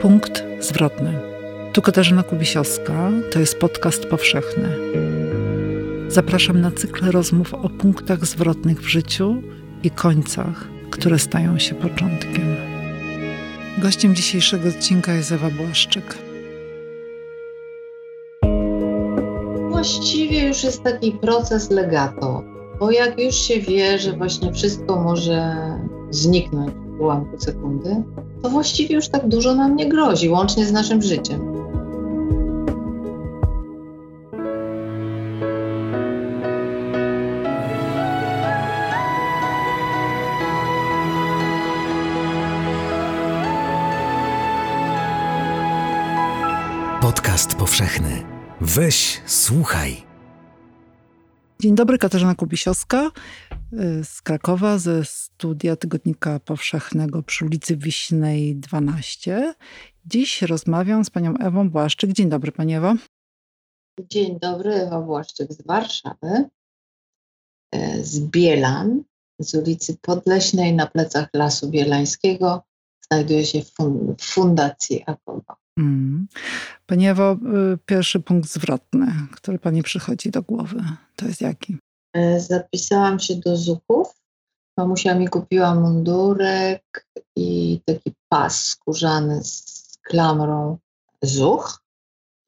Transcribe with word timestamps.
Punkt 0.00 0.44
zwrotny. 0.60 1.12
Tu 1.72 1.82
Katarzyna 1.82 2.22
Kubisiowska, 2.22 3.10
to 3.32 3.38
jest 3.40 3.58
podcast 3.58 4.06
powszechny. 4.06 4.68
Zapraszam 6.08 6.60
na 6.60 6.70
cykl 6.70 7.10
rozmów 7.10 7.54
o 7.54 7.68
punktach 7.68 8.26
zwrotnych 8.26 8.80
w 8.80 8.88
życiu 8.88 9.42
i 9.82 9.90
końcach, 9.90 10.68
które 10.90 11.18
stają 11.18 11.58
się 11.58 11.74
początkiem. 11.74 12.56
Gościem 13.78 14.14
dzisiejszego 14.14 14.68
odcinka 14.68 15.14
jest 15.14 15.32
Ewa 15.32 15.50
Błaszczyk. 15.50 16.18
Właściwie 19.70 20.48
już 20.48 20.64
jest 20.64 20.82
taki 20.82 21.12
proces 21.12 21.70
legato, 21.70 22.42
bo 22.78 22.90
jak 22.90 23.20
już 23.20 23.34
się 23.34 23.60
wie, 23.60 23.98
że 23.98 24.12
właśnie 24.12 24.52
wszystko 24.52 24.96
może 24.96 25.56
zniknąć 26.10 26.85
ułamku 26.98 27.40
sekundy, 27.40 28.02
to 28.42 28.50
właściwie 28.50 28.94
już 28.94 29.08
tak 29.08 29.28
dużo 29.28 29.54
nam 29.54 29.76
nie 29.76 29.88
grozi, 29.88 30.28
łącznie 30.28 30.66
z 30.66 30.72
naszym 30.72 31.02
życiem. 31.02 31.56
Podcast 47.00 47.54
powszechny. 47.54 48.22
Weź, 48.60 49.20
słuchaj. 49.26 50.06
Dzień 51.60 51.74
dobry, 51.74 51.98
Katarzyna 51.98 52.34
Kubisiowska 52.34 53.10
z 54.02 54.22
Krakowa, 54.22 54.78
ze 54.78 55.04
studia 55.04 55.76
Tygodnika 55.76 56.40
Powszechnego 56.40 57.22
przy 57.22 57.44
ulicy 57.44 57.76
Wiśnej 57.76 58.56
12. 58.56 59.54
Dziś 60.06 60.42
rozmawiam 60.42 61.04
z 61.04 61.10
panią 61.10 61.36
Ewą 61.36 61.70
Błaszczyk. 61.70 62.12
Dzień 62.12 62.28
dobry, 62.28 62.52
pani 62.52 62.74
Ewo. 62.74 62.94
Dzień 64.00 64.38
dobry, 64.40 64.74
Ewa 64.74 65.00
Błaszczyk 65.00 65.52
z 65.52 65.66
Warszawy, 65.66 66.44
e, 67.72 68.04
z 68.04 68.20
Bielan, 68.20 69.02
z 69.40 69.54
ulicy 69.54 69.96
Podleśnej 70.02 70.74
na 70.74 70.86
plecach 70.86 71.28
Lasu 71.34 71.70
Bielańskiego. 71.70 72.62
Znajduje 73.10 73.46
się 73.46 73.62
w 73.62 73.72
Fundacji 74.20 75.04
Akoba. 75.06 75.56
Mm. 75.78 76.26
Pani 76.86 77.08
Ewo, 77.08 77.32
y, 77.74 77.78
pierwszy 77.86 78.20
punkt 78.20 78.48
zwrotny, 78.48 79.06
który 79.32 79.58
Pani 79.58 79.82
przychodzi 79.82 80.30
do 80.30 80.42
głowy, 80.42 80.84
to 81.16 81.26
jest 81.26 81.40
jaki? 81.40 81.78
E, 82.16 82.40
zapisałam 82.40 83.18
się 83.18 83.34
do 83.36 83.56
zuchów. 83.56 84.14
Mamusia 84.78 85.14
mi 85.14 85.28
kupiła 85.28 85.74
mundurek 85.74 87.06
i 87.36 87.80
taki 87.84 88.12
pas 88.28 88.64
skórzany 88.64 89.44
z 89.44 89.98
klamrą 90.02 90.78
zuch. 91.22 91.80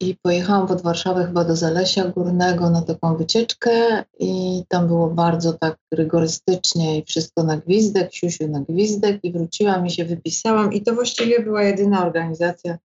I 0.01 0.15
pojechałam 0.21 0.67
pod 0.67 0.81
Warszawę 0.81 1.25
chyba 1.25 1.43
do 1.43 1.55
Zalesia 1.55 2.05
Górnego 2.05 2.69
na 2.69 2.81
taką 2.81 3.17
wycieczkę 3.17 4.03
i 4.19 4.63
tam 4.67 4.87
było 4.87 5.09
bardzo 5.09 5.53
tak 5.53 5.77
rygorystycznie 5.93 6.97
i 6.97 7.05
wszystko 7.05 7.43
na 7.43 7.57
gwizdek, 7.57 8.13
siusiu 8.13 8.47
na 8.47 8.59
gwizdek 8.59 9.19
i 9.23 9.31
wróciłam 9.31 9.87
i 9.87 9.91
się 9.91 10.05
wypisałam 10.05 10.73
i 10.73 10.81
to 10.81 10.93
właściwie 10.93 11.43
była 11.43 11.63
jedyna 11.63 12.05
organizacja, 12.05 12.77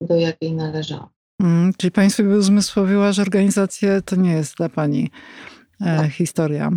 do 0.00 0.16
jakiej 0.16 0.52
należała. 0.52 1.08
Mm, 1.40 1.72
czyli 1.78 1.90
Pani 1.90 2.10
sobie 2.10 2.36
uzmysłowiła, 2.36 3.12
że 3.12 3.22
organizacje 3.22 4.02
to 4.02 4.16
nie 4.16 4.32
jest 4.32 4.56
dla 4.56 4.68
Pani 4.68 5.10
e, 5.80 5.96
tak. 5.96 6.10
historia. 6.10 6.70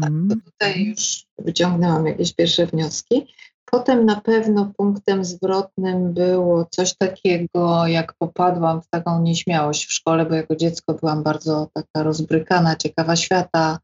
Tak, 0.00 0.10
mhm. 0.10 0.40
tutaj 0.44 0.84
już 0.84 1.26
wyciągnęłam 1.38 2.06
jakieś 2.06 2.34
pierwsze 2.34 2.66
wnioski. 2.66 3.34
Potem 3.70 4.04
na 4.04 4.20
pewno 4.20 4.72
punktem 4.76 5.24
zwrotnym 5.24 6.12
było 6.12 6.66
coś 6.70 6.96
takiego, 6.96 7.86
jak 7.86 8.14
popadłam 8.18 8.82
w 8.82 8.88
taką 8.88 9.22
nieśmiałość 9.22 9.86
w 9.86 9.92
szkole, 9.92 10.26
bo 10.26 10.34
jako 10.34 10.56
dziecko 10.56 10.94
byłam 10.94 11.22
bardzo 11.22 11.68
taka 11.74 12.02
rozbrykana, 12.02 12.76
ciekawa 12.76 13.16
świata, 13.16 13.78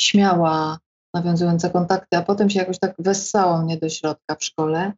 śmiała, 0.00 0.78
nawiązująca 1.14 1.68
kontakty, 1.68 2.16
a 2.16 2.22
potem 2.22 2.50
się 2.50 2.58
jakoś 2.58 2.78
tak 2.78 2.94
wessało 2.98 3.62
mnie 3.62 3.76
do 3.76 3.88
środka 3.88 4.34
w 4.34 4.44
szkole 4.44 4.92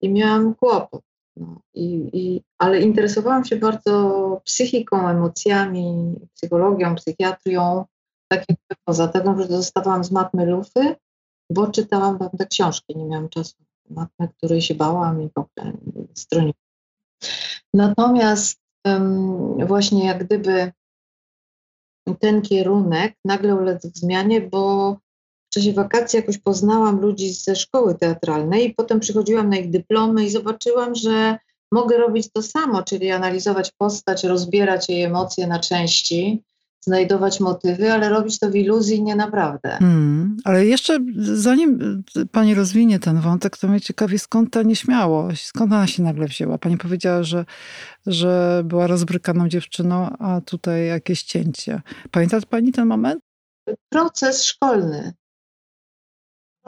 i 0.00 0.10
miałam 0.10 0.54
kłopot. 0.54 1.02
No, 1.36 1.60
i, 1.74 2.10
i, 2.12 2.42
ale 2.58 2.80
interesowałam 2.80 3.44
się 3.44 3.56
bardzo 3.56 4.40
psychiką, 4.44 5.08
emocjami, 5.08 6.14
psychologią, 6.34 6.94
psychiatrią, 6.94 7.84
tak 8.28 8.44
jakby 8.48 8.74
poza 8.84 9.08
tego, 9.08 9.42
że 9.42 9.48
dostawałam 9.48 10.04
z 10.04 10.10
matmy 10.10 10.46
lufy, 10.46 10.96
bo 11.50 11.66
czytałam 11.66 12.18
tam 12.18 12.30
te 12.38 12.46
książki, 12.46 12.96
nie 12.96 13.04
miałam 13.04 13.28
czasu 13.28 13.56
na 13.90 13.94
matmę, 14.02 14.28
której 14.36 14.62
się 14.62 14.74
bałam 14.74 15.22
i 15.22 15.28
w 15.28 15.38
ogóle 15.38 15.78
stroniłam. 16.14 16.54
Natomiast 17.74 18.60
um, 18.84 19.66
właśnie 19.66 20.06
jak 20.06 20.24
gdyby 20.24 20.72
ten 22.20 22.42
kierunek 22.42 23.14
nagle 23.24 23.54
uległ 23.54 23.80
zmianie, 23.94 24.40
bo 24.40 24.92
w 25.50 25.54
czasie 25.54 25.72
wakacji 25.72 26.16
jakoś 26.16 26.38
poznałam 26.38 27.00
ludzi 27.00 27.32
ze 27.32 27.56
szkoły 27.56 27.94
teatralnej 27.94 28.68
i 28.68 28.74
potem 28.74 29.00
przychodziłam 29.00 29.50
na 29.50 29.56
ich 29.56 29.70
dyplomy 29.70 30.24
i 30.24 30.30
zobaczyłam, 30.30 30.94
że 30.94 31.38
mogę 31.72 31.98
robić 31.98 32.32
to 32.32 32.42
samo, 32.42 32.82
czyli 32.82 33.10
analizować 33.10 33.72
postać, 33.78 34.24
rozbierać 34.24 34.88
jej 34.88 35.02
emocje 35.02 35.46
na 35.46 35.58
części, 35.58 36.42
znajdować 36.80 37.40
motywy, 37.40 37.92
ale 37.92 38.08
robić 38.08 38.38
to 38.38 38.50
w 38.50 38.56
iluzji 38.56 39.02
nie 39.02 39.16
naprawdę. 39.16 39.76
Hmm, 39.78 40.36
ale 40.44 40.66
jeszcze 40.66 40.98
zanim 41.18 42.02
pani 42.32 42.54
rozwinie 42.54 42.98
ten 42.98 43.20
wątek, 43.20 43.56
to 43.56 43.68
mnie 43.68 43.80
ciekawi, 43.80 44.18
skąd 44.18 44.52
ta 44.52 44.62
nieśmiałość, 44.62 45.46
skąd 45.46 45.72
ona 45.72 45.86
się 45.86 46.02
nagle 46.02 46.26
wzięła. 46.26 46.58
Pani 46.58 46.78
powiedziała, 46.78 47.22
że, 47.22 47.44
że 48.06 48.62
była 48.64 48.86
rozbrykaną 48.86 49.48
dziewczyną, 49.48 50.16
a 50.18 50.40
tutaj 50.40 50.86
jakieś 50.86 51.22
cięcie. 51.22 51.82
Pamięta 52.10 52.40
pani 52.40 52.72
ten 52.72 52.86
moment? 52.86 53.20
Proces 53.90 54.44
szkolny 54.44 55.12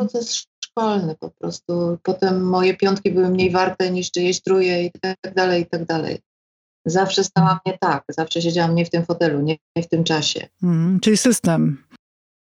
proces 0.00 0.46
szkolny 0.64 1.16
po 1.20 1.30
prostu. 1.30 1.98
Potem 2.02 2.44
moje 2.44 2.76
piątki 2.76 3.10
były 3.10 3.28
mniej 3.28 3.50
warte 3.50 3.90
niż 3.90 4.10
czyjeś 4.10 4.42
truje 4.42 4.84
i 4.84 4.90
tak 5.00 5.34
dalej, 5.34 5.62
i 5.62 5.66
tak 5.66 5.84
dalej. 5.84 6.18
Zawsze 6.86 7.24
stałam 7.24 7.58
nie 7.66 7.78
tak, 7.78 8.04
zawsze 8.08 8.42
siedziałam 8.42 8.74
nie 8.74 8.84
w 8.84 8.90
tym 8.90 9.04
fotelu, 9.04 9.40
nie 9.40 9.56
w 9.82 9.88
tym 9.88 10.04
czasie. 10.04 10.48
Mm, 10.62 11.00
czyli 11.00 11.16
system. 11.16 11.84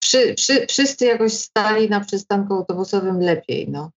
Przy, 0.03 0.35
przy, 0.35 0.67
wszyscy 0.67 1.05
jakoś 1.05 1.33
stali 1.33 1.89
na 1.89 2.01
przystanku 2.01 2.55
autobusowym 2.55 3.21
lepiej, 3.21 3.69
no. 3.71 3.91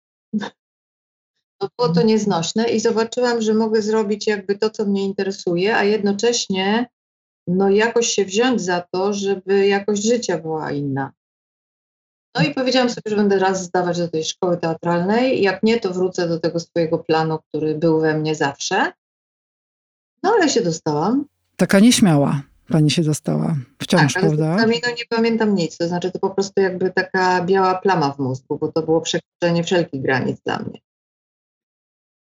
No 1.62 1.70
było 1.78 1.94
to 1.94 2.02
nieznośne 2.02 2.70
i 2.70 2.80
zobaczyłam, 2.80 3.42
że 3.42 3.54
mogę 3.54 3.82
zrobić 3.82 4.28
jakby 4.28 4.58
to, 4.58 4.70
co 4.70 4.86
mnie 4.86 5.04
interesuje, 5.04 5.76
a 5.76 5.84
jednocześnie 5.84 6.88
no 7.48 7.70
jakoś 7.70 8.08
się 8.08 8.26
wziąć 8.26 8.62
za 8.62 8.82
to, 8.92 9.14
żeby 9.14 9.68
jakość 9.68 10.04
życia 10.04 10.38
była 10.38 10.72
inna. 10.72 11.12
No 12.36 12.44
i 12.44 12.54
powiedziałam 12.54 12.90
sobie, 12.90 13.02
że 13.10 13.16
będę 13.16 13.40
raz 13.40 13.64
zdawać 13.64 13.98
do 13.98 14.08
tej 14.08 14.24
szkoły 14.24 14.58
teatralnej. 14.58 15.42
Jak 15.42 15.64
nie, 15.64 15.80
to 15.80 15.94
wrócę 15.94 16.28
do 16.28 16.40
tego 16.40 16.60
swojego 16.60 17.00
planu, 17.00 17.40
który 17.48 17.76
był 17.76 18.00
we 18.00 18.18
mnie 18.18 18.36
zawsze. 18.36 18.92
No 20.28 20.34
ale 20.34 20.50
się 20.50 20.62
dostałam. 20.62 21.26
Taka 21.56 21.80
nieśmiała 21.80 22.42
pani 22.70 22.92
się 22.92 23.04
dostała 23.04 23.56
wciąż, 23.82 24.14
tak, 24.14 24.24
prawda? 24.24 24.52
Ale 24.52 24.74
z 24.74 24.88
nie 24.88 25.06
pamiętam 25.10 25.56
nic. 25.56 25.78
To 25.78 25.88
znaczy 25.88 26.12
to 26.12 26.20
po 26.20 26.30
prostu 26.30 26.62
jakby 26.62 26.92
taka 26.92 27.46
biała 27.46 27.76
plama 27.76 28.12
w 28.12 28.20
mózgu, 28.20 28.58
bo 28.58 28.72
to 28.72 28.82
było 28.82 29.02
przekroczenie 29.02 29.64
wszelkich 29.64 30.02
granic 30.02 30.42
dla 30.46 30.60
mnie. 30.60 30.80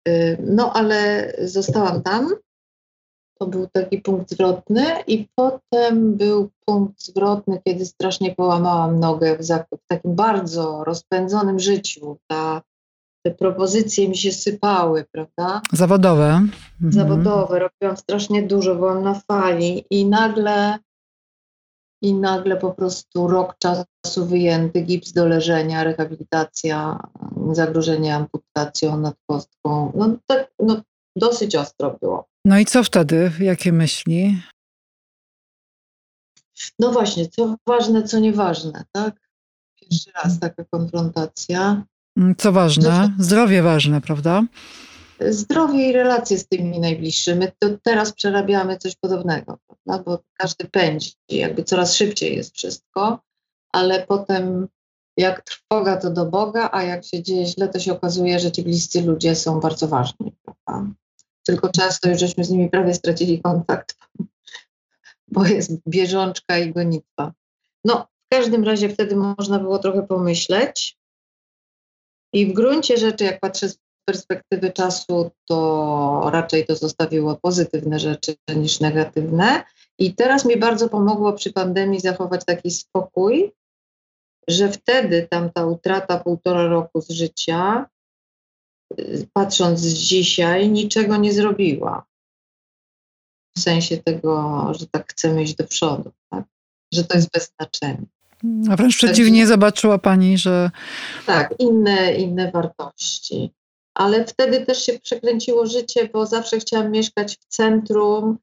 Y, 0.07 0.38
no 0.40 0.73
ale 0.73 1.34
zostałam 1.44 2.03
tam 2.03 2.35
to 3.40 3.47
był 3.47 3.67
taki 3.67 3.97
punkt 3.97 4.31
zwrotny 4.31 4.85
i 5.07 5.28
potem 5.35 6.16
był 6.16 6.50
punkt 6.66 7.01
zwrotny, 7.01 7.62
kiedy 7.67 7.85
strasznie 7.85 8.35
połamałam 8.35 9.00
nogę 9.00 9.38
w, 9.38 9.41
w 9.78 9.88
takim 9.88 10.16
bardzo 10.16 10.84
rozpędzonym 10.84 11.59
życiu. 11.59 12.17
Ta, 12.28 12.62
te 13.25 13.31
propozycje 13.31 14.09
mi 14.09 14.17
się 14.17 14.31
sypały, 14.31 15.06
prawda? 15.12 15.62
Zawodowe. 15.73 16.47
Mhm. 16.82 16.91
Zawodowe. 16.91 17.59
Robiłam 17.59 17.97
strasznie 17.97 18.44
dużo, 18.44 18.76
byłam 18.76 19.03
na 19.03 19.14
fali 19.14 19.85
i 19.90 20.06
nagle 20.06 20.79
i 22.02 22.14
nagle 22.14 22.58
po 22.58 22.72
prostu 22.72 23.28
rok 23.28 23.56
czasu 23.59 24.26
wyjęty, 24.26 24.82
gips 24.82 25.12
do 25.12 25.28
leżenia, 25.28 25.84
rehabilitacja, 25.84 27.00
zagrożenie 27.52 28.16
amputacją 28.16 28.97
nad 28.97 29.16
kostką. 29.29 29.91
No 29.96 30.18
tak, 30.28 30.52
no 30.59 30.82
dosyć 31.16 31.56
ostro 31.56 31.97
było. 32.02 32.28
No 32.46 32.59
i 32.59 32.66
co 32.66 32.84
wtedy? 32.84 33.32
Jakie 33.40 33.72
myśli? 33.72 34.41
No 36.79 36.91
właśnie, 36.91 37.28
co 37.28 37.56
ważne, 37.68 38.03
co 38.03 38.20
nieważne, 38.20 38.84
tak? 38.91 39.16
Pierwszy 39.82 40.12
raz 40.24 40.40
taka 40.40 40.64
konfrontacja. 40.72 41.84
Mm, 42.18 42.35
co 42.35 42.52
ważne? 42.52 43.14
Zdrowie 43.20 43.64
ważne, 43.64 44.02
prawda? 44.02 44.44
Zdrowie 45.19 45.90
i 45.90 45.91
relacje 45.91 46.37
z 46.37 46.47
tymi 46.47 46.79
najbliższymi. 46.79 47.47
To 47.59 47.69
teraz 47.84 48.11
przerabiamy 48.11 48.78
coś 48.78 48.96
podobnego, 48.96 49.58
prawda? 49.67 50.03
Bo 50.03 50.19
każdy 50.37 50.66
pędzi, 50.66 51.14
jakby 51.29 51.64
coraz 51.64 51.96
szybciej 51.96 52.35
jest 52.35 52.55
wszystko, 52.55 53.19
ale 53.72 54.05
potem 54.05 54.67
jak 55.17 55.43
trwoga 55.43 55.97
to 55.97 56.09
do 56.09 56.25
Boga, 56.25 56.69
a 56.72 56.84
jak 56.84 57.05
się 57.05 57.23
dzieje 57.23 57.46
źle, 57.46 57.67
to 57.67 57.79
się 57.79 57.93
okazuje, 57.93 58.40
że 58.40 58.52
ci 58.52 58.64
bliscy 58.64 59.02
ludzie 59.02 59.35
są 59.35 59.59
bardzo 59.59 59.87
ważni. 59.87 60.35
Tylko 61.43 61.69
często 61.69 62.09
już 62.09 62.19
żeśmy 62.19 62.43
z 62.43 62.49
nimi 62.49 62.69
prawie 62.69 62.93
stracili 62.93 63.41
kontakt, 63.41 63.97
bo 65.34 65.46
jest 65.46 65.72
bieżączka 65.87 66.58
i 66.58 66.73
gonitwa. 66.73 67.34
No, 67.85 68.08
w 68.25 68.29
każdym 68.29 68.64
razie 68.64 68.90
wtedy 68.90 69.16
można 69.16 69.59
było 69.59 69.79
trochę 69.79 70.03
pomyśleć. 70.03 70.97
I 72.34 72.46
w 72.46 72.53
gruncie 72.53 72.97
rzeczy, 72.97 73.23
jak 73.23 73.40
patrzę 73.40 73.69
z 73.69 73.79
perspektywy 74.07 74.71
czasu, 74.71 75.31
to 75.45 76.29
raczej 76.33 76.65
to 76.65 76.75
zostawiło 76.75 77.35
pozytywne 77.35 77.99
rzeczy 77.99 78.35
niż 78.55 78.79
negatywne. 78.79 79.63
I 79.99 80.15
teraz 80.15 80.45
mi 80.45 80.57
bardzo 80.57 80.89
pomogło 80.89 81.33
przy 81.33 81.53
pandemii 81.53 81.99
zachować 81.99 82.45
taki 82.45 82.71
spokój, 82.71 83.51
że 84.47 84.71
wtedy 84.71 85.27
tamta 85.29 85.65
utrata 85.65 86.19
półtora 86.19 86.67
roku 86.67 87.01
z 87.01 87.09
życia, 87.09 87.85
patrząc 89.33 89.79
z 89.79 89.93
dzisiaj, 89.93 90.69
niczego 90.69 91.17
nie 91.17 91.33
zrobiła. 91.33 92.05
W 93.57 93.59
sensie 93.59 93.97
tego, 93.97 94.71
że 94.79 94.87
tak 94.87 95.11
chcemy 95.11 95.43
iść 95.43 95.55
do 95.55 95.67
przodu, 95.67 96.11
tak? 96.29 96.43
że 96.93 97.03
to 97.03 97.17
jest 97.17 97.31
bez 97.31 97.51
znaczenia. 97.59 98.05
A 98.69 98.75
wręcz 98.75 98.97
przeciwnie, 98.97 99.47
zobaczyła 99.47 99.97
Pani, 99.97 100.37
że. 100.37 100.71
Tak, 101.25 101.53
inne, 101.59 102.13
inne 102.13 102.51
wartości. 102.51 103.51
Ale 103.97 104.26
wtedy 104.26 104.66
też 104.66 104.85
się 104.85 104.99
przekręciło 104.99 105.66
życie, 105.66 106.09
bo 106.14 106.26
zawsze 106.26 106.59
chciałam 106.59 106.91
mieszkać 106.91 107.38
w 107.38 107.46
centrum, 107.46 108.38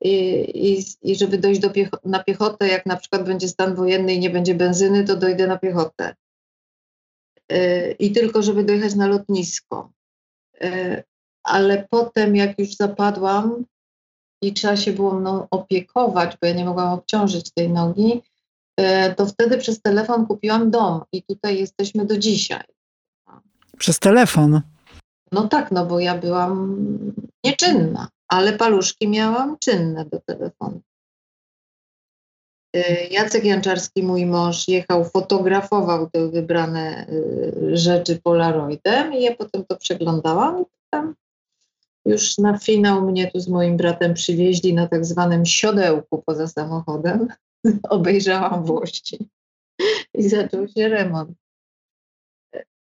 i, 0.00 0.12
i, 0.54 0.84
i 1.02 1.16
żeby 1.16 1.38
dojść 1.38 1.60
do 1.60 1.70
na 2.04 2.24
piechotę, 2.24 2.68
jak 2.68 2.86
na 2.86 2.96
przykład 2.96 3.24
będzie 3.24 3.48
stan 3.48 3.74
wojenny 3.74 4.14
i 4.14 4.18
nie 4.18 4.30
będzie 4.30 4.54
benzyny, 4.54 5.04
to 5.04 5.16
dojdę 5.16 5.46
na 5.46 5.58
piechotę. 5.58 6.14
Yy, 7.50 7.96
I 7.98 8.12
tylko, 8.12 8.42
żeby 8.42 8.64
dojechać 8.64 8.94
na 8.94 9.06
lotnisko. 9.06 9.90
Yy, 10.60 11.02
ale 11.42 11.86
potem, 11.90 12.36
jak 12.36 12.58
już 12.58 12.74
zapadłam 12.76 13.64
i 14.42 14.52
trzeba 14.52 14.76
się 14.76 14.92
było 14.92 15.14
mną 15.14 15.46
opiekować, 15.50 16.36
bo 16.42 16.46
ja 16.46 16.54
nie 16.54 16.64
mogłam 16.64 16.92
obciążyć 16.92 17.50
tej 17.50 17.70
nogi, 17.70 18.22
yy, 18.78 19.14
to 19.16 19.26
wtedy 19.26 19.58
przez 19.58 19.82
telefon 19.82 20.26
kupiłam 20.26 20.70
dom 20.70 21.02
i 21.12 21.22
tutaj 21.22 21.58
jesteśmy 21.58 22.06
do 22.06 22.18
dzisiaj. 22.18 22.64
Przez 23.78 23.98
telefon? 23.98 24.60
No 25.32 25.48
tak, 25.48 25.70
no 25.70 25.86
bo 25.86 26.00
ja 26.00 26.18
byłam 26.18 26.78
nieczynna 27.44 28.08
ale 28.30 28.52
paluszki 28.52 29.08
miałam 29.08 29.58
czynne 29.58 30.04
do 30.04 30.20
telefonu. 30.20 30.80
Y, 32.76 33.08
Jacek 33.10 33.44
Janczarski, 33.44 34.02
mój 34.02 34.26
mąż, 34.26 34.68
jechał, 34.68 35.04
fotografował 35.04 36.10
te 36.10 36.28
wybrane 36.28 37.06
y, 37.08 37.76
rzeczy 37.76 38.20
polaroidem 38.22 39.14
i 39.14 39.22
ja 39.22 39.34
potem 39.36 39.64
to 39.64 39.76
przeglądałam 39.76 40.62
i 40.62 40.64
tam 40.90 41.14
już 42.06 42.38
na 42.38 42.58
finał 42.58 43.02
mnie 43.02 43.30
tu 43.30 43.40
z 43.40 43.48
moim 43.48 43.76
bratem 43.76 44.14
przywieźli 44.14 44.74
na 44.74 44.88
tak 44.88 45.04
zwanym 45.04 45.46
siodełku 45.46 46.22
poza 46.26 46.48
samochodem. 46.48 47.28
Obejrzałam 47.88 48.64
włości 48.64 49.28
i 50.14 50.28
zaczął 50.28 50.68
się 50.68 50.88
remont. 50.88 51.38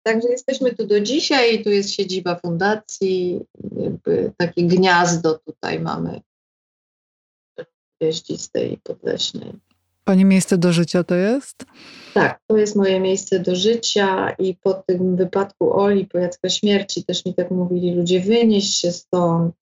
Także 0.04 0.30
jesteśmy 0.30 0.76
tu 0.76 0.88
do 0.88 1.02
dzisiaj, 1.02 1.64
tu 1.64 1.70
jest 1.70 1.90
siedziba 1.90 2.36
fundacji, 2.36 3.40
jakby 3.78 4.32
takie 4.38 4.64
gniazdo 4.64 5.40
tutaj 5.46 5.80
mamy 5.80 6.22
gwieździstej 8.02 8.74
i 8.74 8.78
podleśnej. 8.78 9.54
Pani 10.04 10.26
miejsce 10.26 10.58
do 10.58 10.74
życia 10.74 11.04
to 11.04 11.16
jest? 11.16 11.66
Tak, 12.14 12.40
to 12.48 12.58
jest 12.58 12.76
moje 12.76 13.00
miejsce 13.00 13.40
do 13.40 13.56
życia 13.56 14.30
i 14.40 14.56
po 14.56 14.74
tym 14.74 15.16
wypadku 15.16 15.74
Oli, 15.74 16.06
po 16.06 16.18
Jacka 16.18 16.50
śmierci 16.50 17.04
też 17.04 17.26
mi 17.26 17.34
tak 17.34 17.52
mówili 17.52 17.96
ludzie, 17.96 18.20
wynieść 18.20 18.82
się 18.82 18.92
stąd, 18.92 19.56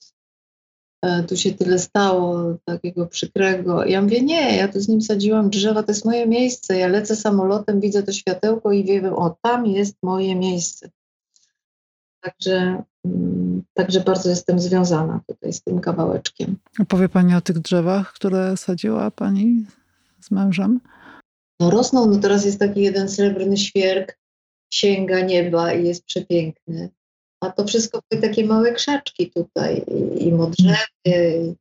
tu 1.28 1.38
się 1.38 1.54
tyle 1.54 1.80
stało 1.80 2.58
takiego 2.66 3.08
przykrego. 3.08 3.86
Ja 3.86 4.02
mówię, 4.02 4.22
nie, 4.22 4.58
ja 4.58 4.68
tu 4.68 4.80
z 4.80 4.88
nim 4.88 5.02
sadziłam 5.02 5.50
drzewa, 5.50 5.84
to 5.84 5.92
jest 5.92 6.06
moje 6.06 6.28
miejsce. 6.28 6.78
Ja 6.78 6.88
lecę 6.88 7.16
samolotem, 7.16 7.80
widzę 7.80 8.04
to 8.04 8.12
światełko 8.12 8.72
i 8.72 8.84
wiem, 8.84 9.14
o, 9.14 9.38
tam 9.42 9.66
jest 9.66 9.98
moje 10.04 10.36
miejsce. 10.36 10.90
Także, 12.22 12.84
mm, 13.06 13.64
także 13.74 14.02
bardzo 14.02 14.30
jestem 14.30 14.60
związana 14.60 15.22
tutaj 15.28 15.54
z 15.54 15.62
tym 15.62 15.80
kawałeczkiem. 15.80 16.58
Opowie 16.80 17.10
Pani 17.10 17.36
o 17.36 17.42
tych 17.42 17.60
drzewach, 17.60 18.14
które 18.14 18.58
sadziła 18.58 19.12
Pani 19.12 19.66
z 20.22 20.32
mężem? 20.32 20.80
No 21.60 21.70
rosną, 21.70 22.06
no 22.06 22.20
teraz 22.20 22.46
jest 22.46 22.60
taki 22.60 22.82
jeden 22.82 23.10
srebrny 23.10 23.58
świerk, 23.58 24.18
sięga 24.74 25.20
nieba 25.20 25.74
i 25.74 25.88
jest 25.88 26.06
przepiękny. 26.06 26.90
A 27.42 27.52
to 27.52 27.68
wszystko 27.68 28.00
były 28.10 28.22
takie 28.22 28.46
małe 28.46 28.74
krzaczki 28.74 29.32
tutaj 29.32 29.86
i, 29.88 30.28
i 30.28 30.32
modrzewy, 30.32 31.56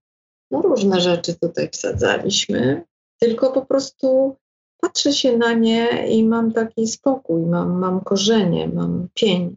no 0.50 0.62
różne 0.62 1.00
rzeczy 1.00 1.34
tutaj 1.34 1.70
wsadzaliśmy. 1.72 2.84
Tylko 3.20 3.52
po 3.52 3.66
prostu 3.66 4.36
patrzę 4.80 5.12
się 5.12 5.36
na 5.36 5.52
nie 5.52 6.08
i 6.08 6.24
mam 6.24 6.52
taki 6.52 6.86
spokój, 6.86 7.42
mam, 7.42 7.78
mam 7.78 8.00
korzenie, 8.00 8.68
mam 8.68 9.08
pień. 9.14 9.56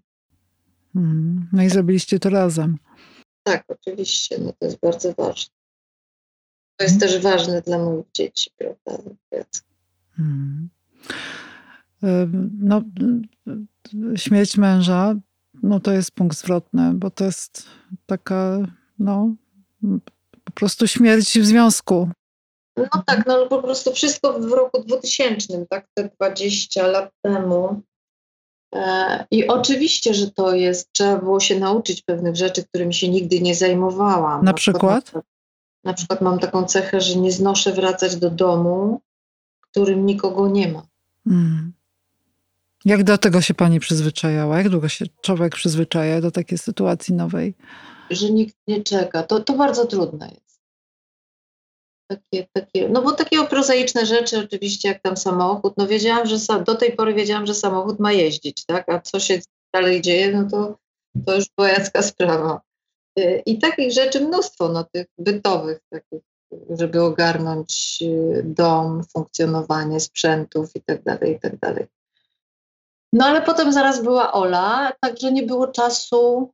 Hmm. 0.93 1.47
No 1.53 1.63
i 1.63 1.69
zrobiliście 1.69 2.19
to 2.19 2.29
razem. 2.29 2.77
Tak, 3.43 3.63
oczywiście, 3.67 4.37
no 4.39 4.53
to 4.59 4.65
jest 4.65 4.79
bardzo 4.79 5.13
ważne. 5.13 5.55
To 6.77 6.83
jest 6.83 6.99
też 6.99 7.21
ważne 7.21 7.61
dla 7.61 7.77
moich 7.77 8.05
dzieci, 8.13 8.51
prawda? 8.57 9.03
Hmm. 10.15 10.69
No, 12.59 12.81
śmierć 14.15 14.57
męża 14.57 15.15
no 15.63 15.79
to 15.79 15.91
jest 15.91 16.11
punkt 16.11 16.37
zwrotny, 16.37 16.91
bo 16.93 17.09
to 17.09 17.25
jest 17.25 17.65
taka, 18.05 18.57
no, 18.99 19.35
po 20.43 20.51
prostu 20.51 20.87
śmierć 20.87 21.39
w 21.39 21.45
związku. 21.45 22.09
No 22.77 23.03
tak, 23.05 23.25
no 23.25 23.47
po 23.47 23.61
prostu 23.61 23.93
wszystko 23.93 24.39
w 24.39 24.51
roku 24.51 24.83
2000, 24.83 25.65
tak, 25.69 25.87
te 25.93 26.09
20 26.09 26.87
lat 26.87 27.11
temu. 27.21 27.81
E, 28.75 29.25
I 29.31 29.47
oczywiście, 29.47 30.13
że 30.13 30.31
to 30.31 30.53
jest, 30.53 30.91
trzeba 30.91 31.17
było 31.17 31.39
się 31.39 31.59
nauczyć 31.59 32.01
pewnych 32.01 32.35
rzeczy, 32.35 32.63
którymi 32.63 32.93
się 32.93 33.09
nigdy 33.09 33.41
nie 33.41 33.55
zajmowałam. 33.55 34.45
Na, 34.45 34.51
na 34.51 34.53
przykład? 34.53 35.03
przykład? 35.03 35.25
Na 35.83 35.93
przykład 35.93 36.21
mam 36.21 36.39
taką 36.39 36.65
cechę, 36.65 37.01
że 37.01 37.15
nie 37.15 37.31
znoszę 37.31 37.73
wracać 37.73 38.15
do 38.15 38.29
domu, 38.29 39.01
w 39.61 39.67
którym 39.69 40.05
nikogo 40.05 40.47
nie 40.47 40.71
ma. 40.71 40.83
Mm. 41.27 41.73
Jak 42.85 43.03
do 43.03 43.17
tego 43.17 43.41
się 43.41 43.53
pani 43.53 43.79
przyzwyczajała? 43.79 44.57
Jak 44.57 44.69
długo 44.69 44.89
się 44.89 45.05
człowiek 45.21 45.55
przyzwyczaja 45.55 46.21
do 46.21 46.31
takiej 46.31 46.57
sytuacji 46.57 47.13
nowej? 47.13 47.55
Że 48.09 48.31
nikt 48.31 48.55
nie 48.67 48.83
czeka. 48.83 49.23
To, 49.23 49.39
to 49.39 49.53
bardzo 49.53 49.85
trudne 49.85 50.27
jest. 50.27 50.59
Takie, 52.07 52.47
takie, 52.53 52.89
no 52.89 53.01
bo 53.01 53.11
takie 53.11 53.43
prozaiczne 53.43 54.05
rzeczy 54.05 54.39
oczywiście, 54.39 54.87
jak 54.87 55.01
tam 55.01 55.17
samochód, 55.17 55.73
no 55.77 55.87
wiedziałam, 55.87 56.27
że 56.27 56.35
do 56.65 56.75
tej 56.75 56.95
pory 56.95 57.13
wiedziałam, 57.13 57.45
że 57.45 57.53
samochód 57.53 57.99
ma 57.99 58.11
jeździć, 58.11 58.65
tak? 58.65 58.89
A 58.89 58.99
co 58.99 59.19
się 59.19 59.39
dalej 59.73 60.01
dzieje, 60.01 60.31
no 60.31 60.49
to, 60.49 60.77
to 61.25 61.35
już 61.35 61.45
była 61.57 62.01
sprawa. 62.01 62.61
Y, 63.19 63.43
I 63.45 63.59
takich 63.59 63.91
rzeczy 63.91 64.21
mnóstwo, 64.21 64.69
no 64.69 64.83
tych 64.83 65.07
bytowych, 65.17 65.79
takich, 65.89 66.21
żeby 66.69 67.01
ogarnąć 67.01 67.99
y, 68.01 68.41
dom, 68.45 69.03
funkcjonowanie 69.13 69.99
sprzętów 69.99 70.75
i 70.75 70.81
tak 70.81 71.03
dalej, 71.03 71.35
i 71.35 71.39
tak 71.39 71.59
dalej. 71.59 71.87
No 73.13 73.25
ale 73.25 73.41
potem 73.41 73.73
zaraz 73.73 74.03
była 74.03 74.31
Ola, 74.33 74.91
także 74.99 75.31
nie 75.31 75.43
było 75.43 75.67
czasu 75.67 76.53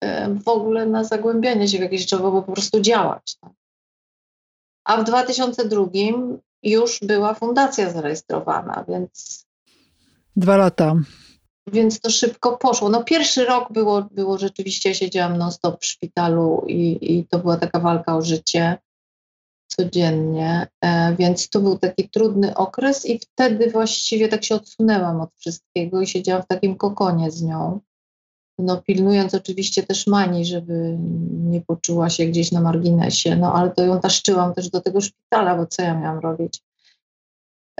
e, 0.00 0.34
w 0.34 0.48
ogóle 0.48 0.86
na 0.86 1.04
zagłębianie 1.04 1.68
się 1.68 1.78
w 1.78 1.80
jakieś 1.80 2.00
rzeczy, 2.00 2.16
bo 2.16 2.42
po 2.42 2.52
prostu 2.52 2.80
działać. 2.80 3.36
Tak? 3.40 3.52
A 4.84 4.96
w 4.96 5.04
2002 5.04 5.86
już 6.62 7.00
była 7.00 7.34
fundacja 7.34 7.90
zarejestrowana, 7.90 8.84
więc. 8.88 9.46
Dwa 10.36 10.56
lata. 10.56 10.94
Więc 11.66 12.00
to 12.00 12.10
szybko 12.10 12.56
poszło. 12.56 12.88
No 12.88 13.04
pierwszy 13.04 13.44
rok 13.44 13.72
było, 13.72 14.02
było 14.02 14.38
rzeczywiście, 14.38 14.94
siedziałam 14.94 15.38
non-stop 15.38 15.80
w 15.80 15.86
szpitalu 15.86 16.64
i, 16.68 16.98
i 17.18 17.26
to 17.26 17.38
była 17.38 17.56
taka 17.56 17.80
walka 17.80 18.16
o 18.16 18.22
życie 18.22 18.78
codziennie, 19.76 20.66
e, 20.84 21.16
więc 21.16 21.48
to 21.48 21.60
był 21.60 21.78
taki 21.78 22.08
trudny 22.08 22.54
okres 22.54 23.06
i 23.06 23.18
wtedy 23.18 23.70
właściwie 23.70 24.28
tak 24.28 24.44
się 24.44 24.54
odsunęłam 24.54 25.20
od 25.20 25.30
wszystkiego 25.38 26.00
i 26.00 26.06
siedziałam 26.06 26.42
w 26.42 26.46
takim 26.46 26.76
kokonie 26.76 27.30
z 27.30 27.42
nią. 27.42 27.80
No, 28.58 28.82
pilnując 28.82 29.34
oczywiście 29.34 29.82
też 29.82 30.06
Mani, 30.06 30.44
żeby 30.44 30.98
nie 31.30 31.60
poczuła 31.60 32.10
się 32.10 32.26
gdzieś 32.26 32.52
na 32.52 32.60
marginesie, 32.60 33.36
no 33.36 33.54
ale 33.54 33.70
to 33.70 33.84
ją 33.84 34.00
taszczyłam 34.00 34.54
też 34.54 34.70
do 34.70 34.80
tego 34.80 35.00
szpitala, 35.00 35.56
bo 35.56 35.66
co 35.66 35.82
ja 35.82 35.94
miałam 35.94 36.18
robić? 36.18 36.62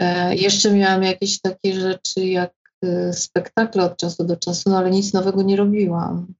E, 0.00 0.34
jeszcze 0.34 0.74
miałam 0.74 1.02
jakieś 1.02 1.40
takie 1.40 1.74
rzeczy 1.74 2.26
jak 2.26 2.52
e, 2.84 3.12
spektakle 3.12 3.84
od 3.84 3.96
czasu 3.96 4.24
do 4.24 4.36
czasu, 4.36 4.70
no 4.70 4.78
ale 4.78 4.90
nic 4.90 5.12
nowego 5.12 5.42
nie 5.42 5.56
robiłam. 5.56 6.34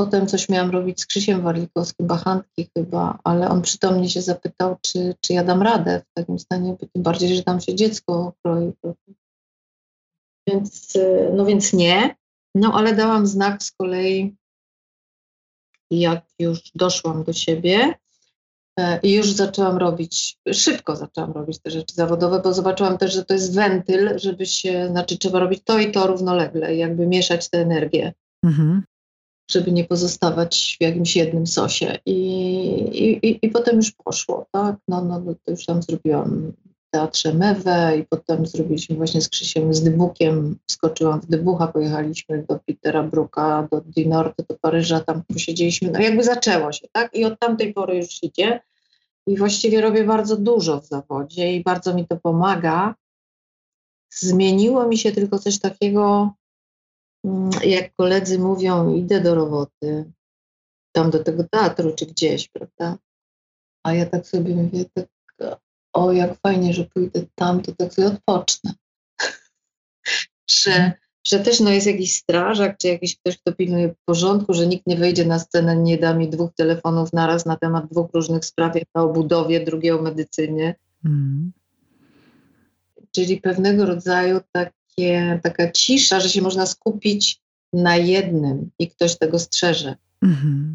Potem 0.00 0.26
coś 0.26 0.48
miałam 0.48 0.70
robić 0.70 1.00
z 1.00 1.06
Krzysiem 1.06 1.42
Warlikowskim, 1.42 2.06
Bachantki 2.06 2.70
chyba, 2.76 3.18
ale 3.24 3.48
on 3.48 3.62
przytomnie 3.62 4.08
się 4.08 4.22
zapytał, 4.22 4.76
czy, 4.82 5.14
czy 5.20 5.32
ja 5.32 5.44
dam 5.44 5.62
radę 5.62 6.02
w 6.10 6.14
takim 6.14 6.38
stanie, 6.38 6.76
bo 6.80 6.86
tym 6.86 7.02
bardziej, 7.02 7.36
że 7.36 7.42
tam 7.42 7.60
się 7.60 7.74
dziecko 7.74 8.32
kroi. 8.42 8.72
Więc, 10.48 10.98
no 11.32 11.44
więc 11.44 11.72
nie. 11.72 12.16
No 12.54 12.72
ale 12.74 12.94
dałam 12.94 13.26
znak 13.26 13.62
z 13.62 13.72
kolei, 13.72 14.36
jak 15.90 16.24
już 16.38 16.60
doszłam 16.74 17.24
do 17.24 17.32
siebie 17.32 17.94
e, 18.78 19.00
i 19.02 19.12
już 19.12 19.32
zaczęłam 19.32 19.76
robić, 19.76 20.38
szybko 20.52 20.96
zaczęłam 20.96 21.32
robić 21.32 21.58
te 21.58 21.70
rzeczy 21.70 21.94
zawodowe, 21.94 22.40
bo 22.44 22.54
zobaczyłam 22.54 22.98
też, 22.98 23.12
że 23.12 23.24
to 23.24 23.34
jest 23.34 23.54
wentyl, 23.54 24.18
żeby 24.18 24.46
się, 24.46 24.88
znaczy 24.90 25.18
trzeba 25.18 25.38
robić 25.38 25.64
to 25.64 25.78
i 25.78 25.92
to 25.92 26.06
równolegle, 26.06 26.76
jakby 26.76 27.06
mieszać 27.06 27.50
tę 27.50 27.58
energię. 27.58 28.12
Mhm 28.44 28.82
żeby 29.50 29.72
nie 29.72 29.84
pozostawać 29.84 30.76
w 30.80 30.82
jakimś 30.82 31.16
jednym 31.16 31.46
sosie. 31.46 31.98
I, 32.06 32.18
i, 33.22 33.46
i 33.46 33.50
potem 33.50 33.76
już 33.76 33.92
poszło, 33.92 34.46
tak? 34.52 34.76
No, 34.88 35.04
no, 35.04 35.20
no 35.20 35.34
to 35.44 35.50
już 35.50 35.66
tam 35.66 35.82
zrobiłam 35.82 36.52
Teatrze 36.90 37.34
Mewę 37.34 37.98
i 37.98 38.04
potem 38.04 38.46
zrobiliśmy 38.46 38.96
właśnie 38.96 39.20
z 39.20 39.28
Krzysiem, 39.28 39.74
z 39.74 39.82
Dybukiem, 39.82 40.56
skoczyłam 40.66 41.20
w 41.20 41.26
Dybucha, 41.26 41.66
pojechaliśmy 41.66 42.44
do 42.48 42.58
Petera 42.66 43.02
Bruka, 43.02 43.68
do 43.70 43.80
Dinorty, 43.80 44.44
do 44.48 44.58
Paryża, 44.58 45.00
tam 45.00 45.22
posiedzieliśmy, 45.24 45.90
no 45.90 46.00
jakby 46.00 46.24
zaczęło 46.24 46.72
się, 46.72 46.88
tak? 46.92 47.14
I 47.14 47.24
od 47.24 47.38
tamtej 47.38 47.74
pory 47.74 47.96
już 47.96 48.22
idzie. 48.22 48.60
I 49.26 49.36
właściwie 49.36 49.80
robię 49.80 50.04
bardzo 50.04 50.36
dużo 50.36 50.80
w 50.80 50.86
zawodzie 50.86 51.54
i 51.54 51.62
bardzo 51.62 51.94
mi 51.94 52.06
to 52.06 52.16
pomaga. 52.16 52.94
Zmieniło 54.14 54.88
mi 54.88 54.98
się 54.98 55.12
tylko 55.12 55.38
coś 55.38 55.58
takiego, 55.58 56.32
jak 57.64 57.94
koledzy 57.94 58.38
mówią, 58.38 58.94
idę 58.94 59.20
do 59.20 59.34
roboty, 59.34 60.12
tam 60.92 61.10
do 61.10 61.24
tego 61.24 61.44
teatru 61.44 61.94
czy 61.94 62.06
gdzieś, 62.06 62.48
prawda? 62.48 62.98
A 63.82 63.94
ja 63.94 64.06
tak 64.06 64.26
sobie 64.26 64.54
mówię, 64.54 64.84
tak, 64.94 65.06
o 65.92 66.12
jak 66.12 66.40
fajnie, 66.40 66.74
że 66.74 66.84
pójdę 66.84 67.22
tam, 67.34 67.62
to 67.62 67.72
tak 67.72 67.94
sobie 67.94 68.06
odpocznę. 68.08 68.72
że, 70.62 70.70
mhm. 70.70 70.92
że 71.26 71.38
też 71.40 71.60
no, 71.60 71.70
jest 71.70 71.86
jakiś 71.86 72.14
strażak, 72.14 72.78
czy 72.78 72.88
jakiś 72.88 73.18
ktoś, 73.18 73.38
kto 73.38 73.52
pilnuje 73.52 73.94
porządku, 74.04 74.54
że 74.54 74.66
nikt 74.66 74.86
nie 74.86 74.96
wejdzie 74.96 75.24
na 75.24 75.38
scenę, 75.38 75.76
nie 75.76 75.98
da 75.98 76.14
mi 76.14 76.28
dwóch 76.28 76.54
telefonów 76.54 77.12
naraz 77.12 77.46
na 77.46 77.56
temat 77.56 77.90
dwóch 77.90 78.10
różnych 78.14 78.44
spraw, 78.44 78.74
jedna 78.74 79.02
o 79.02 79.08
budowie, 79.08 79.64
drugie 79.64 79.96
o 79.96 80.02
medycynie. 80.02 80.74
Mm. 81.04 81.52
Czyli 83.10 83.40
pewnego 83.40 83.86
rodzaju 83.86 84.40
tak 84.52 84.72
takie, 84.98 85.40
taka 85.42 85.72
cisza, 85.72 86.20
że 86.20 86.28
się 86.28 86.42
można 86.42 86.66
skupić 86.66 87.40
na 87.72 87.96
jednym 87.96 88.70
i 88.78 88.88
ktoś 88.88 89.18
tego 89.18 89.38
strzeże. 89.38 89.94
Mm-hmm. 90.24 90.74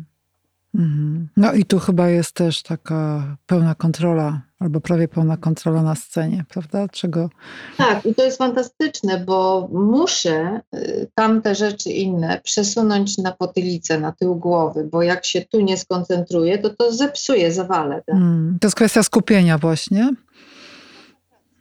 Mm-hmm. 0.75 1.25
No 1.37 1.53
i 1.53 1.65
tu 1.65 1.79
chyba 1.79 2.09
jest 2.09 2.31
też 2.31 2.63
taka 2.63 3.37
pełna 3.45 3.75
kontrola, 3.75 4.41
albo 4.59 4.81
prawie 4.81 5.07
pełna 5.07 5.37
kontrola 5.37 5.81
na 5.81 5.95
scenie, 5.95 6.45
prawda? 6.49 6.87
Czego... 6.87 7.29
Tak, 7.77 8.05
i 8.05 8.15
to 8.15 8.23
jest 8.23 8.37
fantastyczne, 8.37 9.23
bo 9.25 9.69
muszę 9.71 10.61
y, 10.75 11.07
tamte 11.15 11.55
rzeczy 11.55 11.89
inne 11.89 12.41
przesunąć 12.43 13.17
na 13.17 13.31
potylicę, 13.31 13.99
na 13.99 14.11
tył 14.11 14.35
głowy, 14.35 14.87
bo 14.91 15.03
jak 15.03 15.25
się 15.25 15.41
tu 15.41 15.61
nie 15.61 15.77
skoncentruję, 15.77 16.57
to 16.57 16.69
to 16.69 16.91
zepsuje, 16.91 17.51
zawalę. 17.51 18.01
Tak? 18.05 18.15
Mm, 18.15 18.57
to 18.61 18.67
jest 18.67 18.75
kwestia 18.75 19.03
skupienia 19.03 19.57
właśnie. 19.57 20.09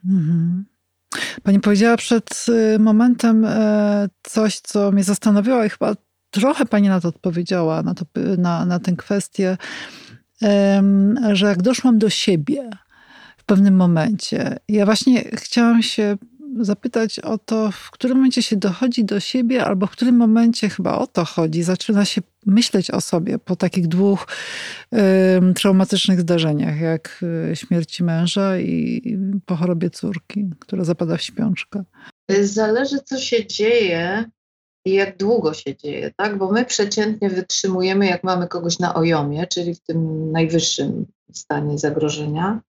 Mhm. 0.04 0.71
Pani 1.42 1.60
powiedziała 1.60 1.96
przed 1.96 2.46
y, 2.48 2.78
momentem 2.78 3.44
e, 3.44 4.08
coś, 4.22 4.60
co 4.60 4.92
mnie 4.92 5.04
zastanowiło 5.04 5.64
i 5.64 5.68
chyba 5.68 5.94
trochę 6.30 6.66
Pani 6.66 6.88
na 6.88 7.00
to 7.00 7.08
odpowiedziała, 7.08 7.82
na, 7.82 7.94
to, 7.94 8.04
na, 8.38 8.64
na 8.64 8.78
tę 8.78 8.92
kwestię, 8.96 9.56
że 11.32 11.46
jak 11.46 11.62
doszłam 11.62 11.98
do 11.98 12.10
siebie 12.10 12.70
w 13.36 13.44
pewnym 13.44 13.76
momencie, 13.76 14.56
ja 14.68 14.84
właśnie 14.84 15.22
chciałam 15.22 15.82
się 15.82 16.16
zapytać 16.60 17.18
o 17.18 17.38
to, 17.38 17.70
w 17.70 17.90
którym 17.90 18.16
momencie 18.16 18.42
się 18.42 18.56
dochodzi 18.56 19.04
do 19.04 19.20
siebie, 19.20 19.64
albo 19.64 19.86
w 19.86 19.90
którym 19.90 20.16
momencie 20.16 20.68
chyba 20.68 20.98
o 20.98 21.06
to 21.06 21.24
chodzi, 21.24 21.62
zaczyna 21.62 22.04
się 22.04 22.20
myśleć 22.46 22.90
o 22.90 23.00
sobie 23.00 23.38
po 23.38 23.56
takich 23.56 23.88
dwóch 23.88 24.26
y, 24.94 25.54
traumatycznych 25.54 26.20
zdarzeniach, 26.20 26.80
jak 26.80 27.24
y, 27.52 27.56
śmierci 27.56 28.04
męża 28.04 28.58
i 28.58 29.02
po 29.46 29.56
chorobie 29.56 29.90
córki, 29.90 30.50
która 30.60 30.84
zapada 30.84 31.16
w 31.16 31.22
śpiączkę. 31.22 31.84
Zależy, 32.42 32.98
co 33.04 33.18
się 33.18 33.46
dzieje 33.46 34.24
i 34.84 34.92
jak 34.92 35.16
długo 35.16 35.54
się 35.54 35.76
dzieje, 35.76 36.10
tak? 36.16 36.38
Bo 36.38 36.52
my 36.52 36.64
przeciętnie 36.64 37.30
wytrzymujemy, 37.30 38.06
jak 38.06 38.24
mamy 38.24 38.48
kogoś 38.48 38.78
na 38.78 38.94
ojomie, 38.94 39.46
czyli 39.46 39.74
w 39.74 39.80
tym 39.80 40.30
najwyższym 40.32 41.06
stanie 41.32 41.78
zagrożenia. 41.78 42.60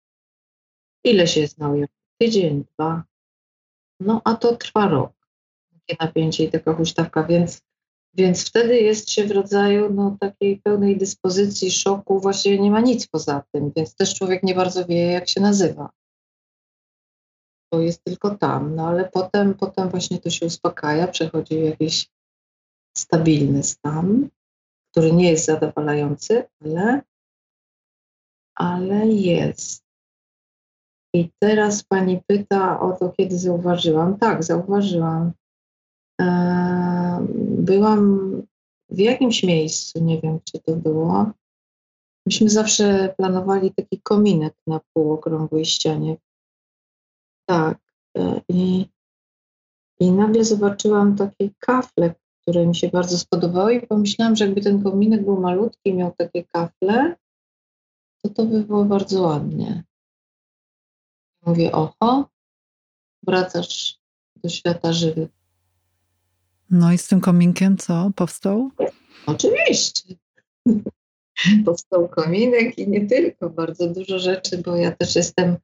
Ile 1.03 1.27
się 1.27 1.41
jest 1.41 1.57
na 1.57 1.69
ojomie? 1.69 1.87
Tydzień, 2.17 2.63
dwa, 2.73 3.03
no 3.99 4.21
a 4.23 4.35
to 4.35 4.55
trwa 4.55 4.87
rok, 4.87 5.11
takie 5.71 6.05
napięcie 6.05 6.43
i 6.43 6.51
taka 6.51 6.73
huśtawka, 6.73 7.23
więc, 7.23 7.61
więc 8.13 8.49
wtedy 8.49 8.79
jest 8.79 9.09
się 9.09 9.23
w 9.27 9.31
rodzaju 9.31 9.93
no, 9.93 10.17
takiej 10.19 10.57
pełnej 10.57 10.97
dyspozycji, 10.97 11.71
szoku, 11.71 12.19
właściwie 12.19 12.59
nie 12.59 12.71
ma 12.71 12.81
nic 12.81 13.07
poza 13.07 13.43
tym, 13.51 13.71
więc 13.75 13.95
też 13.95 14.15
człowiek 14.15 14.43
nie 14.43 14.55
bardzo 14.55 14.85
wie, 14.85 15.11
jak 15.11 15.29
się 15.29 15.41
nazywa. 15.41 15.89
To 17.69 17.81
jest 17.81 18.03
tylko 18.03 18.35
tam, 18.35 18.75
no 18.75 18.87
ale 18.87 19.09
potem, 19.09 19.53
potem 19.53 19.89
właśnie 19.89 20.19
to 20.19 20.29
się 20.29 20.45
uspokaja, 20.45 21.07
przechodzi 21.07 21.59
w 21.59 21.63
jakiś 21.63 22.09
stabilny 22.97 23.63
stan, 23.63 24.29
który 24.91 25.11
nie 25.11 25.31
jest 25.31 25.45
zadowalający, 25.45 26.43
ale, 26.61 27.01
ale 28.55 29.07
jest. 29.07 29.82
I 31.15 31.29
teraz 31.39 31.83
pani 31.83 32.21
pyta 32.27 32.79
o 32.79 32.91
to, 32.91 33.09
kiedy 33.09 33.37
zauważyłam. 33.37 34.17
Tak, 34.17 34.43
zauważyłam. 34.43 35.31
Byłam 37.39 38.31
w 38.89 38.99
jakimś 38.99 39.43
miejscu, 39.43 40.03
nie 40.03 40.21
wiem, 40.21 40.39
czy 40.43 40.59
to 40.59 40.75
było. 40.75 41.31
Myśmy 42.25 42.49
zawsze 42.49 43.13
planowali 43.17 43.73
taki 43.73 44.01
kominek 44.01 44.53
na 44.67 44.79
półokrągłej 44.93 45.65
ścianie. 45.65 46.17
Tak. 47.49 47.77
E, 48.17 48.41
I, 48.49 48.85
i 49.99 50.11
nagle 50.11 50.43
zobaczyłam 50.43 51.15
takie 51.15 51.49
kafle, 51.59 52.15
które 52.41 52.67
mi 52.67 52.75
się 52.75 52.87
bardzo 52.87 53.17
spodobały 53.17 53.75
i 53.75 53.87
pomyślałam, 53.87 54.35
że 54.35 54.45
jakby 54.45 54.61
ten 54.61 54.83
kominek 54.83 55.25
był 55.25 55.39
malutki 55.39 55.93
miał 55.93 56.11
takie 56.17 56.43
kafle, 56.43 57.15
to 58.23 58.29
to 58.29 58.45
by 58.45 58.63
było 58.63 58.85
bardzo 58.85 59.21
ładnie. 59.21 59.83
Mówię, 61.45 61.71
oho, 61.71 62.29
wracasz 63.23 63.99
do 64.43 64.49
świata 64.49 64.93
żywych. 64.93 65.29
No 66.69 66.93
i 66.93 66.97
z 66.97 67.07
tym 67.07 67.21
kominkiem 67.21 67.77
co 67.77 68.11
powstał? 68.15 68.69
Oczywiście. 69.25 70.15
powstał 71.65 72.09
kominek 72.09 72.77
i 72.77 72.87
nie 72.87 73.07
tylko, 73.07 73.49
bardzo 73.49 73.87
dużo 73.87 74.19
rzeczy, 74.19 74.57
bo 74.57 74.75
ja 74.75 74.91
też 74.91 75.15
jestem 75.15 75.57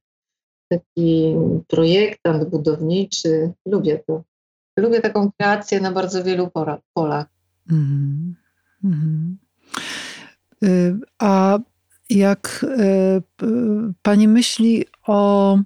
taki 0.70 1.36
projektant 1.68 2.50
budowniczy, 2.50 3.52
lubię 3.66 4.04
to. 4.08 4.24
Lubię 4.78 5.02
taką 5.02 5.32
kreację 5.32 5.80
na 5.80 5.92
bardzo 5.92 6.24
wielu 6.24 6.50
polach. 6.94 7.28
Mm 7.72 8.36
-hmm. 8.84 9.36
A 11.20 11.60
jak 12.10 12.66
e, 12.80 13.22
pani 14.02 14.28
myśli 14.28 14.86
o 15.08 15.58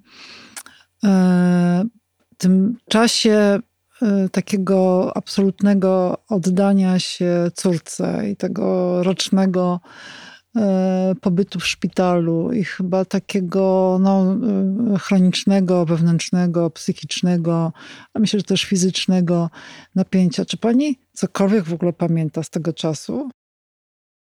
e, 1.03 1.85
tym 2.37 2.77
czasie 2.89 3.59
e, 4.01 4.29
takiego 4.31 5.11
absolutnego 5.17 6.17
oddania 6.29 6.99
się 6.99 7.51
córce 7.53 8.29
i 8.29 8.35
tego 8.35 9.03
rocznego 9.03 9.79
pobytu 11.21 11.59
w 11.59 11.67
szpitalu 11.67 12.51
i 12.51 12.63
chyba 12.63 13.05
takiego 13.05 13.97
no, 14.01 14.37
chronicznego, 14.97 15.85
wewnętrznego, 15.85 16.69
psychicznego, 16.69 17.73
a 18.13 18.19
myślę, 18.19 18.39
że 18.39 18.43
też 18.43 18.63
fizycznego 18.63 19.49
napięcia. 19.95 20.45
Czy 20.45 20.57
pani 20.57 20.99
cokolwiek 21.13 21.63
w 21.63 21.73
ogóle 21.73 21.93
pamięta 21.93 22.43
z 22.43 22.49
tego 22.49 22.73
czasu? 22.73 23.29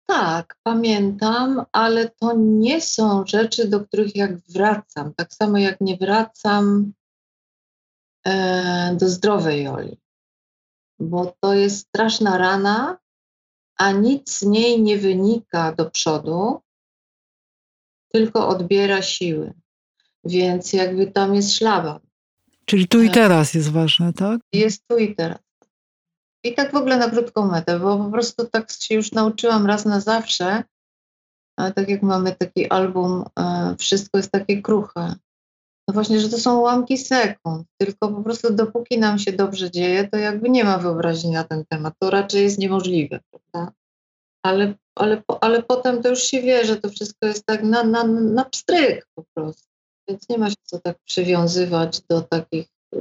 Tak, 0.05 0.57
pamiętam, 0.63 1.65
ale 1.71 2.09
to 2.09 2.33
nie 2.37 2.81
są 2.81 3.25
rzeczy, 3.25 3.67
do 3.67 3.85
których 3.85 4.15
jak 4.15 4.37
wracam. 4.37 5.13
Tak 5.13 5.33
samo 5.33 5.57
jak 5.57 5.81
nie 5.81 5.97
wracam 5.97 6.93
e, 8.27 8.95
do 8.99 9.09
zdrowej 9.09 9.63
Joli, 9.63 9.97
bo 10.99 11.35
to 11.39 11.53
jest 11.53 11.87
straszna 11.87 12.37
rana, 12.37 12.97
a 13.77 13.91
nic 13.91 14.37
z 14.37 14.41
niej 14.41 14.81
nie 14.81 14.97
wynika 14.97 15.71
do 15.71 15.91
przodu, 15.91 16.61
tylko 18.13 18.47
odbiera 18.47 19.01
siły. 19.01 19.53
Więc 20.23 20.73
jakby 20.73 21.07
tam 21.07 21.35
jest 21.35 21.53
szlaban. 21.53 21.99
Czyli 22.65 22.87
tu 22.87 23.01
i 23.01 23.07
e, 23.07 23.11
teraz 23.11 23.53
jest 23.53 23.71
ważne, 23.71 24.13
tak? 24.13 24.41
Jest 24.53 24.87
tu 24.87 24.97
i 24.97 25.15
teraz. 25.15 25.44
I 26.45 26.53
tak 26.53 26.71
w 26.71 26.75
ogóle 26.75 26.97
na 26.97 27.09
krótką 27.09 27.47
metę, 27.47 27.79
bo 27.79 27.97
po 27.97 28.11
prostu 28.11 28.45
tak 28.45 28.71
się 28.71 28.95
już 28.95 29.11
nauczyłam 29.11 29.65
raz 29.65 29.85
na 29.85 29.99
zawsze, 29.99 30.63
a 31.59 31.71
tak 31.71 31.89
jak 31.89 32.01
mamy 32.03 32.35
taki 32.35 32.69
album, 32.69 33.25
e, 33.39 33.75
wszystko 33.79 34.17
jest 34.17 34.31
takie 34.31 34.61
kruche. 34.61 35.15
No 35.87 35.93
właśnie, 35.93 36.19
że 36.19 36.29
to 36.29 36.37
są 36.37 36.59
ułamki 36.59 36.97
sekund, 36.97 37.67
tylko 37.77 38.09
po 38.09 38.23
prostu 38.23 38.53
dopóki 38.53 38.99
nam 38.99 39.19
się 39.19 39.31
dobrze 39.31 39.71
dzieje, 39.71 40.07
to 40.07 40.17
jakby 40.17 40.49
nie 40.49 40.63
ma 40.63 40.77
wyobraźni 40.77 41.31
na 41.31 41.43
ten 41.43 41.65
temat. 41.69 41.93
To 41.99 42.09
raczej 42.09 42.43
jest 42.43 42.59
niemożliwe, 42.59 43.19
prawda? 43.31 43.73
Ale, 44.43 44.73
ale, 44.95 45.23
ale 45.41 45.63
potem 45.63 46.03
to 46.03 46.09
już 46.09 46.19
się 46.19 46.41
wie, 46.41 46.65
że 46.65 46.75
to 46.77 46.89
wszystko 46.89 47.27
jest 47.27 47.45
tak 47.45 47.63
na, 47.63 47.83
na, 47.83 48.03
na 48.03 48.45
pstryk 48.45 49.07
po 49.15 49.23
prostu. 49.33 49.67
Więc 50.07 50.29
nie 50.29 50.37
ma 50.37 50.49
się 50.49 50.55
co 50.63 50.79
tak 50.79 50.97
przywiązywać 51.05 52.01
do 52.01 52.21
takich, 52.21 52.67
y, 52.95 52.99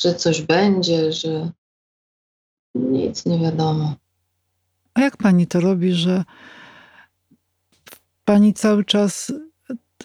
że 0.00 0.14
coś 0.14 0.42
będzie, 0.42 1.12
że 1.12 1.50
nic 2.74 3.26
nie 3.26 3.38
wiadomo. 3.38 3.94
A 4.94 5.00
jak 5.00 5.16
pani 5.16 5.46
to 5.46 5.60
robi, 5.60 5.92
że 5.92 6.24
pani 8.24 8.54
cały 8.54 8.84
czas 8.84 9.32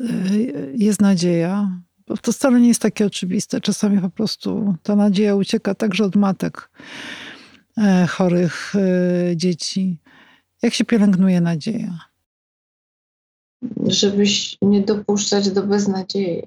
y, 0.01 0.73
jest 0.75 1.01
nadzieja? 1.01 1.81
Bo 2.07 2.17
to 2.17 2.31
wcale 2.31 2.59
nie 2.59 2.67
jest 2.67 2.81
takie 2.81 3.05
oczywiste. 3.05 3.61
Czasami 3.61 4.01
po 4.01 4.09
prostu 4.09 4.75
ta 4.83 4.95
nadzieja 4.95 5.35
ucieka 5.35 5.75
także 5.75 6.03
od 6.03 6.15
matek 6.15 6.69
e, 7.77 8.07
chorych 8.07 8.73
e, 8.75 9.37
dzieci. 9.37 9.99
Jak 10.61 10.73
się 10.73 10.85
pielęgnuje 10.85 11.41
nadzieja? 11.41 11.99
Żebyś 13.87 14.57
nie 14.61 14.81
dopuszczać 14.81 15.49
do 15.49 15.63
beznadziei. 15.63 16.43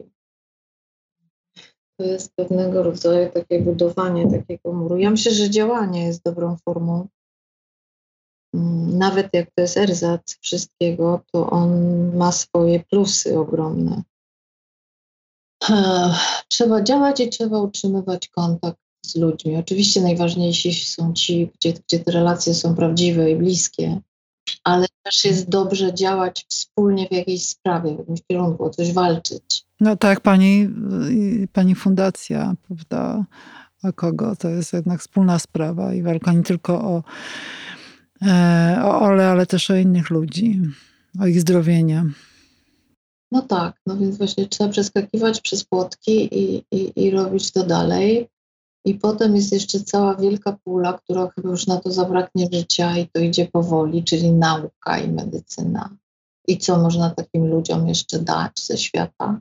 To 1.98 2.04
jest 2.04 2.32
pewnego 2.36 2.82
rodzaju 2.82 3.30
takie 3.30 3.60
budowanie 3.60 4.30
takiego 4.30 4.72
muru. 4.72 4.98
Ja 4.98 5.10
myślę, 5.10 5.32
że 5.32 5.50
działanie 5.50 6.06
jest 6.06 6.22
dobrą 6.22 6.56
formą. 6.56 7.08
Mm, 8.54 8.98
nawet 8.98 9.28
jak 9.32 9.50
to 9.50 9.62
jest 9.62 9.76
erzat 9.76 10.38
wszystkiego, 10.40 11.20
to 11.32 11.50
on 11.50 11.70
ma 12.16 12.32
swoje 12.32 12.80
plusy 12.80 13.38
ogromne. 13.38 14.02
Trzeba 16.48 16.82
działać 16.82 17.20
i 17.20 17.28
trzeba 17.28 17.60
utrzymywać 17.60 18.28
kontakt 18.28 18.78
z 19.06 19.16
ludźmi. 19.16 19.56
Oczywiście 19.56 20.00
najważniejsi 20.00 20.74
są 20.74 21.12
ci, 21.12 21.50
gdzie, 21.54 21.72
gdzie 21.72 21.98
te 21.98 22.10
relacje 22.10 22.54
są 22.54 22.74
prawdziwe 22.74 23.30
i 23.30 23.36
bliskie, 23.36 24.00
ale 24.64 24.86
też 25.02 25.24
jest 25.24 25.48
dobrze 25.48 25.94
działać 25.94 26.46
wspólnie 26.48 27.08
w 27.08 27.12
jakiejś 27.12 27.48
sprawie, 27.48 27.94
w 27.94 27.98
jakimś 27.98 28.22
kierunku, 28.22 28.64
o 28.64 28.70
coś 28.70 28.92
walczyć. 28.92 29.67
No 29.80 29.96
tak, 29.96 30.20
pani, 30.20 30.68
pani 31.52 31.74
fundacja, 31.74 32.54
prawda? 32.66 33.24
A 33.82 33.92
kogo? 33.92 34.36
To 34.36 34.48
jest 34.48 34.72
jednak 34.72 35.00
wspólna 35.00 35.38
sprawa 35.38 35.94
i 35.94 36.02
walka 36.02 36.32
nie 36.32 36.42
tylko 36.42 36.80
o, 36.84 37.02
e, 38.22 38.80
o 38.84 39.00
Ole, 39.00 39.28
ale 39.28 39.46
też 39.46 39.70
o 39.70 39.76
innych 39.76 40.10
ludzi, 40.10 40.60
o 41.20 41.26
ich 41.26 41.40
zdrowienie. 41.40 42.04
No 43.32 43.42
tak, 43.42 43.80
no 43.86 43.96
więc 43.96 44.18
właśnie 44.18 44.48
trzeba 44.48 44.70
przeskakiwać 44.70 45.40
przez 45.40 45.64
płotki 45.64 46.38
i, 46.38 46.64
i, 46.72 46.92
i 47.04 47.10
robić 47.10 47.52
to 47.52 47.66
dalej. 47.66 48.28
I 48.84 48.94
potem 48.94 49.36
jest 49.36 49.52
jeszcze 49.52 49.80
cała 49.80 50.14
wielka 50.14 50.56
pula, 50.64 50.92
która 50.92 51.30
chyba 51.34 51.48
już 51.48 51.66
na 51.66 51.80
to 51.80 51.92
zabraknie 51.92 52.48
życia 52.52 52.98
i 52.98 53.08
to 53.08 53.20
idzie 53.20 53.46
powoli, 53.46 54.04
czyli 54.04 54.32
nauka 54.32 54.98
i 54.98 55.10
medycyna. 55.10 55.96
I 56.48 56.58
co 56.58 56.78
można 56.78 57.10
takim 57.10 57.46
ludziom 57.46 57.88
jeszcze 57.88 58.18
dać 58.18 58.60
ze 58.60 58.78
świata? 58.78 59.40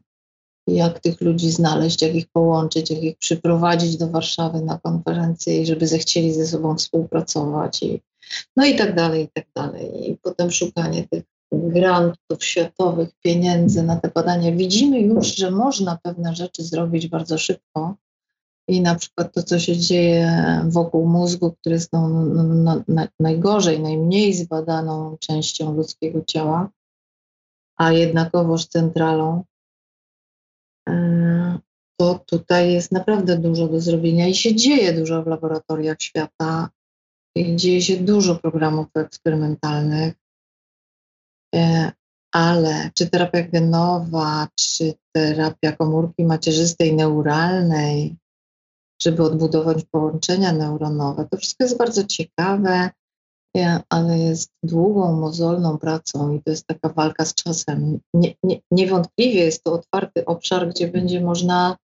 Jak 0.68 1.00
tych 1.00 1.22
ludzi 1.22 1.52
znaleźć, 1.52 2.02
jak 2.02 2.16
ich 2.16 2.28
połączyć, 2.28 2.92
jak 2.92 3.04
ich 3.04 3.18
przyprowadzić 3.18 3.98
do 3.98 4.08
Warszawy 4.08 4.62
na 4.62 4.78
konferencję 4.78 5.62
i 5.62 5.66
żeby 5.66 5.88
zechcieli 5.88 6.34
ze 6.34 6.48
sobą 6.48 6.76
współpracować 6.76 7.84
i 7.84 8.02
no 8.56 8.66
i 8.66 8.76
tak 8.76 8.96
dalej, 8.96 9.24
i 9.24 9.28
tak 9.34 9.46
dalej. 9.56 10.12
I 10.12 10.18
potem 10.18 10.52
szukanie 10.52 11.08
tych 11.08 11.24
grantów 11.52 12.44
światowych, 12.44 13.10
pieniędzy 13.24 13.84
na 13.84 13.96
te 13.96 14.10
badania. 14.10 14.52
Widzimy 14.52 15.00
już, 15.00 15.36
że 15.36 15.52
można 15.52 15.98
pewne 16.04 16.36
rzeczy 16.36 16.64
zrobić 16.64 17.08
bardzo 17.08 17.38
szybko. 17.38 17.96
I 18.70 18.82
na 18.82 18.96
przykład 18.96 19.34
to, 19.34 19.44
co 19.44 19.60
się 19.60 19.78
dzieje 19.78 20.42
wokół 20.70 21.08
mózgu, 21.08 21.52
który 21.52 21.76
jest 21.76 21.94
no, 21.94 22.10
no 22.48 22.84
najgorzej, 23.20 23.80
najmniej 23.80 24.34
zbadaną 24.34 25.18
częścią 25.20 25.76
ludzkiego 25.76 26.22
ciała, 26.26 26.70
a 27.78 27.92
jednakowoż 27.92 28.66
centralą, 28.66 29.44
to 32.00 32.20
tutaj 32.26 32.74
jest 32.74 32.92
naprawdę 32.92 33.38
dużo 33.38 33.68
do 33.68 33.80
zrobienia 33.80 34.28
i 34.28 34.36
się 34.36 34.56
dzieje 34.56 34.94
dużo 34.94 35.24
w 35.24 35.28
laboratoriach 35.28 36.02
świata. 36.02 36.70
I 37.36 37.56
dzieje 37.56 37.82
się 37.82 37.98
dużo 37.98 38.36
programów 38.36 38.88
eksperymentalnych. 38.96 40.14
E, 41.56 41.92
ale 42.32 42.92
czy 42.94 43.10
terapia 43.10 43.44
genowa, 43.44 44.48
czy 44.56 44.94
terapia 45.16 45.72
komórki 45.72 46.24
macierzystej 46.24 46.96
neuralnej, 46.96 48.16
żeby 49.02 49.24
odbudować 49.24 49.86
połączenia 49.92 50.54
neuronowe, 50.54 51.28
to 51.32 51.38
wszystko 51.38 51.64
jest 51.64 51.78
bardzo 51.78 52.04
ciekawe, 52.04 52.90
ale 53.90 54.20
jest 54.20 54.52
długą, 54.64 55.20
mozolną 55.20 55.78
pracą 55.78 56.34
i 56.34 56.44
to 56.44 56.52
jest 56.52 56.68
taka 56.68 56.90
walka 56.90 57.26
z 57.26 57.34
czasem. 57.34 58.00
Nie, 58.14 58.36
nie, 58.44 58.60
niewątpliwie 58.72 59.44
jest 59.44 59.64
to 59.64 59.74
otwarty 59.74 60.26
obszar, 60.26 60.70
gdzie 60.70 60.88
będzie 60.88 61.22
można 61.22 61.78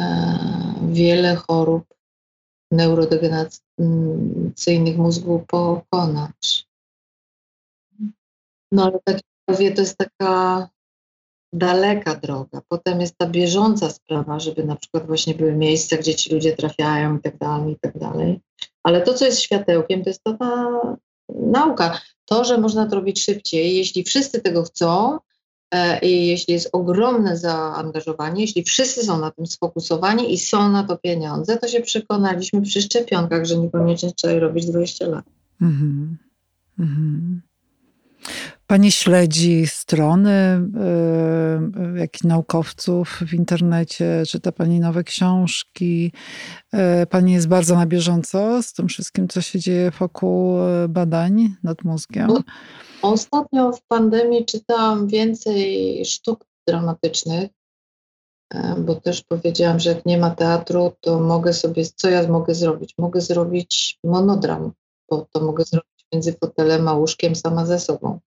e, 0.00 0.38
wiele 0.88 1.36
chorób 1.36 1.84
neurodegeneracyjnych 2.72 4.96
mózgu 4.96 5.44
pokonać. 5.48 6.66
No 8.72 8.84
ale 8.84 8.98
tak 9.04 9.14
jak 9.14 9.24
mówię, 9.48 9.72
to 9.72 9.80
jest 9.80 9.98
taka 9.98 10.68
daleka 11.52 12.14
droga. 12.14 12.60
Potem 12.68 13.00
jest 13.00 13.18
ta 13.18 13.26
bieżąca 13.26 13.90
sprawa, 13.90 14.40
żeby 14.40 14.64
na 14.64 14.76
przykład 14.76 15.06
właśnie 15.06 15.34
były 15.34 15.52
miejsca, 15.52 15.96
gdzie 15.96 16.14
ci 16.14 16.34
ludzie 16.34 16.56
trafiają 16.56 17.16
i 17.16 17.20
tak 17.20 17.38
dalej, 17.38 17.72
i 17.72 17.78
tak 17.80 17.98
dalej. 17.98 18.40
Ale 18.82 19.02
to, 19.02 19.14
co 19.14 19.24
jest 19.24 19.40
światełkiem, 19.40 20.04
to 20.04 20.10
jest 20.10 20.24
to 20.24 20.34
ta 20.34 20.80
nauka. 21.28 22.00
To, 22.24 22.44
że 22.44 22.58
można 22.58 22.86
to 22.86 22.96
robić 22.96 23.24
szybciej, 23.24 23.76
jeśli 23.76 24.04
wszyscy 24.04 24.40
tego 24.40 24.62
chcą 24.62 25.18
e, 25.70 26.00
i 26.00 26.26
jeśli 26.26 26.54
jest 26.54 26.68
ogromne 26.72 27.36
zaangażowanie, 27.36 28.40
jeśli 28.40 28.64
wszyscy 28.64 29.04
są 29.04 29.20
na 29.20 29.30
tym 29.30 29.46
sfokusowani 29.46 30.34
i 30.34 30.38
są 30.38 30.72
na 30.72 30.84
to 30.84 30.96
pieniądze, 30.96 31.56
to 31.56 31.68
się 31.68 31.80
przekonaliśmy 31.80 32.62
przy 32.62 32.82
szczepionkach, 32.82 33.44
że 33.44 33.58
niekoniecznie 33.58 34.12
trzeba 34.12 34.34
je 34.34 34.40
robić 34.40 34.66
20 34.66 35.06
lat. 35.06 35.24
Mhm. 35.60 36.18
Mhm. 36.78 37.42
Pani 38.66 38.92
śledzi 38.92 39.66
strony 39.66 40.60
y, 41.96 41.98
jakichś 41.98 42.24
naukowców 42.24 43.20
w 43.26 43.34
internecie, 43.34 44.22
czyta 44.28 44.52
Pani 44.52 44.80
nowe 44.80 45.04
książki. 45.04 46.12
Y, 47.02 47.06
pani 47.06 47.32
jest 47.32 47.48
bardzo 47.48 47.74
na 47.74 47.86
bieżąco 47.86 48.62
z 48.62 48.72
tym 48.72 48.88
wszystkim, 48.88 49.28
co 49.28 49.40
się 49.40 49.58
dzieje 49.58 49.90
wokół 49.90 50.58
y, 50.58 50.88
badań 50.88 51.54
nad 51.62 51.84
mózgiem. 51.84 52.30
Ostatnio 53.02 53.72
w 53.72 53.82
pandemii 53.82 54.44
czytałam 54.44 55.06
więcej 55.06 56.04
sztuk 56.04 56.46
dramatycznych, 56.66 57.50
bo 58.78 58.94
też 58.94 59.22
powiedziałam, 59.22 59.80
że 59.80 59.90
jak 59.90 60.06
nie 60.06 60.18
ma 60.18 60.30
teatru, 60.30 60.92
to 61.00 61.20
mogę 61.20 61.52
sobie, 61.52 61.84
co 61.96 62.10
ja 62.10 62.28
mogę 62.28 62.54
zrobić? 62.54 62.94
Mogę 62.98 63.20
zrobić 63.20 63.98
monodram, 64.04 64.72
bo 65.10 65.26
to 65.32 65.40
mogę 65.40 65.64
zrobić 65.64 65.99
między 66.12 66.32
fotelem 66.32 66.88
a 66.88 66.92
łóżkiem 66.92 67.34
sama 67.34 67.66
ze 67.66 67.78
sobą. 67.78 68.20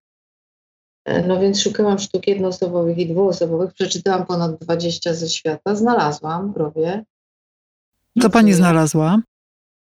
E, 1.05 1.27
no 1.27 1.39
więc 1.39 1.61
szukałam 1.61 1.99
sztuk 1.99 2.27
jednoosobowych 2.27 2.97
i 2.97 3.07
dwuosobowych. 3.07 3.73
Przeczytałam 3.73 4.25
ponad 4.25 4.55
20 4.55 5.13
ze 5.13 5.29
świata. 5.29 5.75
Znalazłam, 5.75 6.53
robię. 6.55 7.03
Co 8.21 8.29
pani 8.29 8.53
znalazła? 8.53 9.21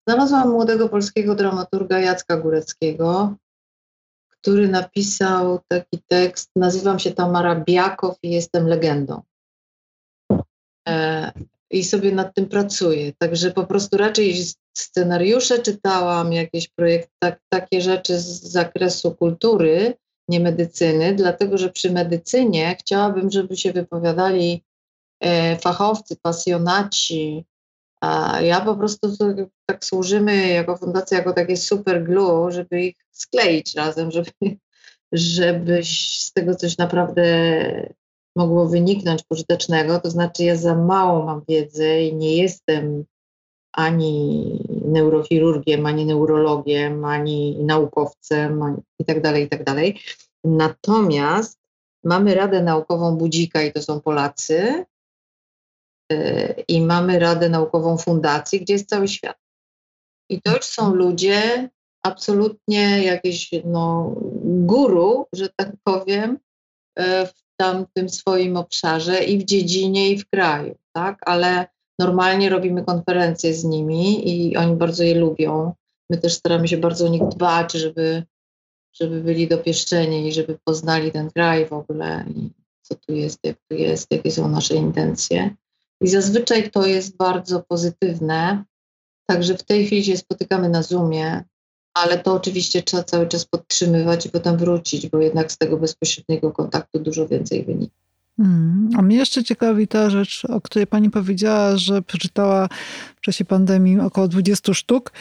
Znalazłam 0.08 0.50
młodego 0.50 0.90
polskiego 0.90 1.36
dramaturga 1.36 2.00
Jacka 2.00 2.38
Góreckiego, 2.38 3.36
który 4.30 4.68
napisał 4.68 5.60
taki 5.68 6.00
tekst. 6.08 6.50
Nazywam 6.56 7.00
się 7.00 7.12
Tamara 7.12 7.56
Biakow 7.56 8.18
i 8.24 8.30
jestem 8.30 8.68
legendą. 8.68 9.22
E, 10.88 11.32
I 11.72 11.84
sobie 11.84 12.12
nad 12.12 12.36
tym 12.36 12.46
pracuję. 12.46 13.14
Także 13.18 13.52
po 13.52 13.66
prostu 13.66 13.98
raczej 13.98 14.36
scenariusze 14.78 15.60
czytałam, 15.60 16.34
jakieś 16.34 16.68
projekty, 16.68 17.12
tak, 17.20 17.40
takie 17.50 17.82
rzeczy 17.82 18.20
z 18.20 18.42
zakresu 18.42 19.16
kultury, 19.16 19.94
nie 20.30 20.40
medycyny, 20.40 21.16
dlatego 21.16 21.58
że 21.58 21.70
przy 21.70 21.92
medycynie 21.92 22.76
chciałabym, 22.80 23.32
żeby 23.32 23.58
się 23.58 23.74
wypowiadali 23.74 24.64
e, 25.20 25.58
fachowcy, 25.58 26.16
pasjonaci. 26.22 27.46
A 28.02 28.42
ja 28.42 28.62
po 28.62 28.76
prostu 28.76 29.16
tak 29.66 29.86
służymy 29.86 30.48
jako 30.48 30.78
fundacja, 30.78 31.18
jako 31.18 31.34
takie 31.34 31.58
super 31.58 32.04
glue, 32.04 32.52
żeby 32.52 32.82
ich 32.82 32.96
skleić 33.12 33.76
razem, 33.76 34.12
żeby, 34.12 34.32
żeby 35.12 35.82
z 35.84 36.34
tego 36.34 36.56
coś 36.56 36.78
naprawdę 36.78 37.24
mogło 38.36 38.68
wyniknąć 38.68 39.24
pożytecznego. 39.24 40.00
To 40.00 40.10
znaczy, 40.10 40.44
ja 40.44 40.56
za 40.56 40.76
mało 40.76 41.26
mam 41.26 41.42
wiedzy 41.50 42.02
i 42.02 42.16
nie 42.16 42.38
jestem 42.38 43.06
ani 43.78 44.60
neurochirurgiem, 44.86 45.86
ani 45.86 46.06
neurologiem, 46.06 47.06
ani 47.06 47.58
naukowcem 47.64 48.62
ani 48.62 48.82
i 49.00 49.06
tak 49.06 49.22
dalej, 49.22 49.44
i 49.44 49.50
tak. 49.50 49.62
Natomiast 50.44 51.60
mamy 52.04 52.36
Radę 52.36 52.64
Naukową 52.64 53.18
Budzika 53.18 53.62
i 53.62 53.74
to 53.74 53.82
są 53.82 54.02
Polacy, 54.02 54.86
y, 56.12 56.64
i 56.68 56.82
mamy 56.82 57.20
Radę 57.20 57.50
Naukową 57.50 57.98
Fundacji, 57.98 58.62
gdzie 58.62 58.74
jest 58.74 58.90
cały 58.90 59.08
świat. 59.08 59.38
I 60.30 60.42
to 60.42 60.56
już 60.56 60.66
są 60.66 60.96
ludzie 60.96 61.70
absolutnie 62.04 63.04
jakieś 63.04 63.50
no, 63.66 64.16
guru, 64.44 65.26
że 65.34 65.50
tak 65.56 65.72
powiem, 65.84 66.38
y, 67.00 67.04
w 67.26 67.34
tamtym 67.58 68.10
swoim 68.10 68.58
obszarze 68.58 69.24
i 69.24 69.38
w 69.38 69.44
dziedzinie, 69.44 70.10
i 70.10 70.18
w 70.18 70.30
kraju, 70.30 70.76
tak? 70.96 71.18
Ale 71.26 71.68
normalnie 72.00 72.50
robimy 72.50 72.84
konferencje 72.84 73.54
z 73.54 73.64
nimi 73.64 74.30
i 74.30 74.58
oni 74.58 74.76
bardzo 74.76 75.04
je 75.04 75.16
lubią. 75.16 75.74
My 76.10 76.18
też 76.18 76.34
staramy 76.34 76.68
się 76.68 76.78
bardzo 76.78 77.06
o 77.06 77.10
nich 77.10 77.28
dbać, 77.28 77.74
żeby 77.74 78.24
żeby 79.00 79.22
byli 79.22 79.48
dopieszczeni 79.48 80.28
i 80.28 80.34
żeby 80.34 80.58
poznali 80.64 81.12
ten 81.12 81.32
kraj 81.32 81.66
w 81.66 81.74
ogóle 81.74 82.26
i 82.36 82.50
co 82.82 82.96
tu 82.96 83.14
jest, 83.14 83.40
jak 83.44 83.58
tu 83.70 83.78
jest, 83.78 84.12
jakie 84.12 84.32
są 84.32 84.48
nasze 84.48 84.76
intencje. 84.76 85.56
I 86.02 86.08
zazwyczaj 86.08 86.72
to 86.72 86.86
jest 86.86 87.18
bardzo 87.18 87.64
pozytywne. 87.70 88.64
Także 89.26 89.58
w 89.58 89.64
tej 89.64 89.86
chwili 89.86 90.04
się 90.04 90.18
spotykamy 90.18 90.70
na 90.70 90.84
Zoomie, 90.84 91.44
ale 91.94 92.20
to 92.20 92.34
oczywiście 92.34 92.84
trzeba 92.84 93.04
cały 93.04 93.28
czas 93.28 93.46
podtrzymywać 93.46 94.26
i 94.26 94.30
potem 94.30 94.58
wrócić, 94.58 95.08
bo 95.08 95.18
jednak 95.18 95.52
z 95.52 95.58
tego 95.58 95.78
bezpośredniego 95.78 96.52
kontaktu 96.52 97.00
dużo 97.00 97.28
więcej 97.28 97.66
wynika. 97.66 98.07
Hmm. 98.38 98.90
A 98.98 99.02
mnie 99.02 99.18
jeszcze 99.18 99.44
ciekawi 99.44 99.88
ta 99.88 100.10
rzecz, 100.10 100.46
o 100.50 100.62
której 100.62 100.88
pani 100.88 101.10
powiedziała, 101.10 101.78
że 101.78 102.02
przeczytała 102.02 102.70
w 103.16 103.22
czasie 103.22 103.46
pandemii 103.46 104.00
około 104.00 104.28
20 104.28 104.74
sztuk 104.74 105.12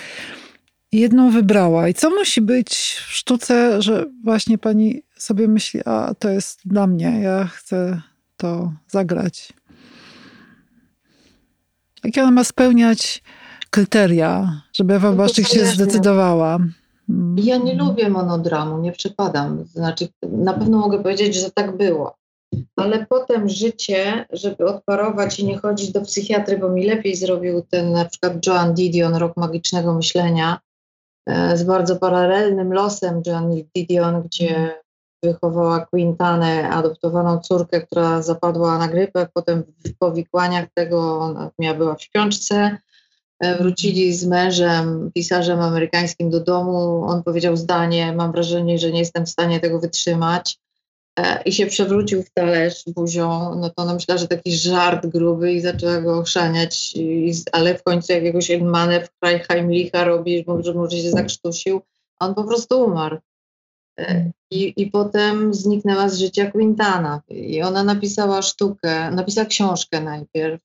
jedną 0.92 1.30
wybrała. 1.30 1.88
I 1.88 1.94
co 1.94 2.10
musi 2.10 2.42
być 2.42 2.74
w 3.08 3.12
sztuce, 3.12 3.82
że 3.82 4.06
właśnie 4.24 4.58
pani 4.58 5.02
sobie 5.16 5.48
myśli, 5.48 5.80
a 5.84 6.14
to 6.18 6.28
jest 6.28 6.60
dla 6.64 6.86
mnie, 6.86 7.20
ja 7.22 7.44
chcę 7.44 8.00
to 8.36 8.72
zagrać. 8.88 9.52
Jakie 12.04 12.22
ona 12.22 12.30
ma 12.30 12.44
spełniać 12.44 13.22
kryteria, 13.70 14.62
żeby 14.72 14.94
Ewa 14.94 15.10
no 15.10 15.16
Błaszczyk 15.16 15.48
się 15.48 15.66
zdecydowała? 15.66 16.58
Ja 17.36 17.56
nie 17.56 17.74
lubię 17.74 18.08
monodramu, 18.08 18.78
nie 18.78 18.92
przypadam. 18.92 19.64
Znaczy, 19.64 20.08
na 20.22 20.52
pewno 20.52 20.78
mogę 20.78 20.98
powiedzieć, 20.98 21.34
że 21.34 21.50
tak 21.50 21.76
było. 21.76 22.16
Ale 22.76 23.06
potem 23.06 23.48
życie, 23.48 24.26
żeby 24.32 24.66
odparować 24.66 25.40
i 25.40 25.44
nie 25.44 25.58
chodzić 25.58 25.92
do 25.92 26.00
psychiatry, 26.00 26.58
bo 26.58 26.68
mi 26.68 26.86
lepiej 26.86 27.16
zrobił 27.16 27.62
ten 27.70 27.92
na 27.92 28.04
przykład 28.04 28.46
Joan 28.46 28.74
Didion, 28.74 29.14
Rok 29.14 29.36
Magicznego 29.36 29.94
Myślenia, 29.94 30.60
E, 31.26 31.56
z 31.56 31.64
bardzo 31.64 31.96
paralelnym 31.96 32.72
losem 32.72 33.22
Joanny 33.26 33.64
Didion, 33.74 34.22
gdzie 34.22 34.80
wychowała 35.22 35.86
Quintanę, 35.86 36.70
adoptowaną 36.70 37.38
córkę, 37.40 37.80
która 37.80 38.22
zapadła 38.22 38.78
na 38.78 38.88
grypę, 38.88 39.28
potem 39.34 39.62
w 39.86 39.98
powikłaniach 39.98 40.68
tego 40.74 41.34
miała, 41.58 41.78
była 41.78 41.94
w 41.94 42.02
śpiączce, 42.02 42.78
e, 43.40 43.58
wrócili 43.58 44.14
z 44.14 44.26
mężem, 44.26 45.10
pisarzem 45.14 45.60
amerykańskim 45.60 46.30
do 46.30 46.40
domu, 46.40 47.04
on 47.04 47.22
powiedział 47.22 47.56
zdanie, 47.56 48.12
mam 48.12 48.32
wrażenie, 48.32 48.78
że 48.78 48.92
nie 48.92 48.98
jestem 48.98 49.26
w 49.26 49.30
stanie 49.30 49.60
tego 49.60 49.80
wytrzymać, 49.80 50.58
i 51.44 51.52
się 51.52 51.66
przewrócił 51.66 52.22
w 52.22 52.30
talerz 52.30 52.84
buzią, 52.86 53.54
no 53.54 53.70
to 53.70 53.82
ona 53.82 53.94
myślała, 53.94 54.18
że 54.18 54.28
taki 54.28 54.56
żart 54.56 55.06
gruby 55.06 55.52
i 55.52 55.60
zaczęła 55.60 56.00
go 56.00 56.18
ochrzaniać, 56.18 56.94
ale 57.52 57.78
w 57.78 57.82
końcu 57.82 58.12
jakiegoś 58.12 58.50
manewr 58.60 59.08
Heimlicha 59.22 60.04
robi, 60.04 60.44
że 60.60 60.74
może 60.74 60.96
się 60.96 61.10
zakrztusił, 61.10 61.80
a 62.18 62.26
on 62.26 62.34
po 62.34 62.44
prostu 62.44 62.84
umarł. 62.84 63.18
E, 63.98 64.30
I, 64.50 64.82
I 64.82 64.90
potem 64.90 65.54
zniknęła 65.54 66.08
z 66.08 66.18
życia 66.18 66.50
Quintana. 66.50 67.22
I 67.28 67.62
ona 67.62 67.84
napisała 67.84 68.42
sztukę, 68.42 69.10
napisała 69.10 69.46
książkę 69.46 70.00
najpierw, 70.00 70.60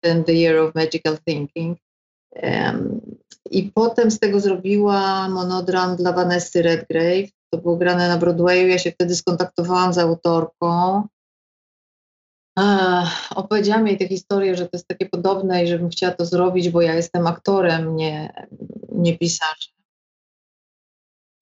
ten 0.00 0.24
The 0.24 0.32
Year 0.32 0.56
of 0.56 0.74
Magical 0.74 1.18
Thinking. 1.28 1.78
Um, 2.42 3.00
I 3.50 3.62
potem 3.74 4.10
z 4.10 4.18
tego 4.18 4.40
zrobiła 4.40 5.28
monodram 5.28 5.96
dla 5.96 6.12
Vanessy 6.12 6.62
Redgrave, 6.62 7.30
to 7.50 7.58
było 7.58 7.76
grane 7.76 8.08
na 8.08 8.18
Broadwayu. 8.18 8.68
Ja 8.68 8.78
się 8.78 8.92
wtedy 8.92 9.16
skontaktowałam 9.16 9.92
z 9.92 9.98
autorką. 9.98 11.02
opowiedziałam 13.34 13.86
jej 13.86 13.98
tę 13.98 14.08
historię, 14.08 14.56
że 14.56 14.64
to 14.64 14.70
jest 14.72 14.88
takie 14.88 15.06
podobne 15.06 15.64
i 15.64 15.68
żebym 15.68 15.88
chciała 15.88 16.14
to 16.14 16.26
zrobić, 16.26 16.68
bo 16.68 16.82
ja 16.82 16.94
jestem 16.94 17.26
aktorem, 17.26 17.96
nie, 17.96 18.46
nie 18.92 19.18
pisarzem. 19.18 19.74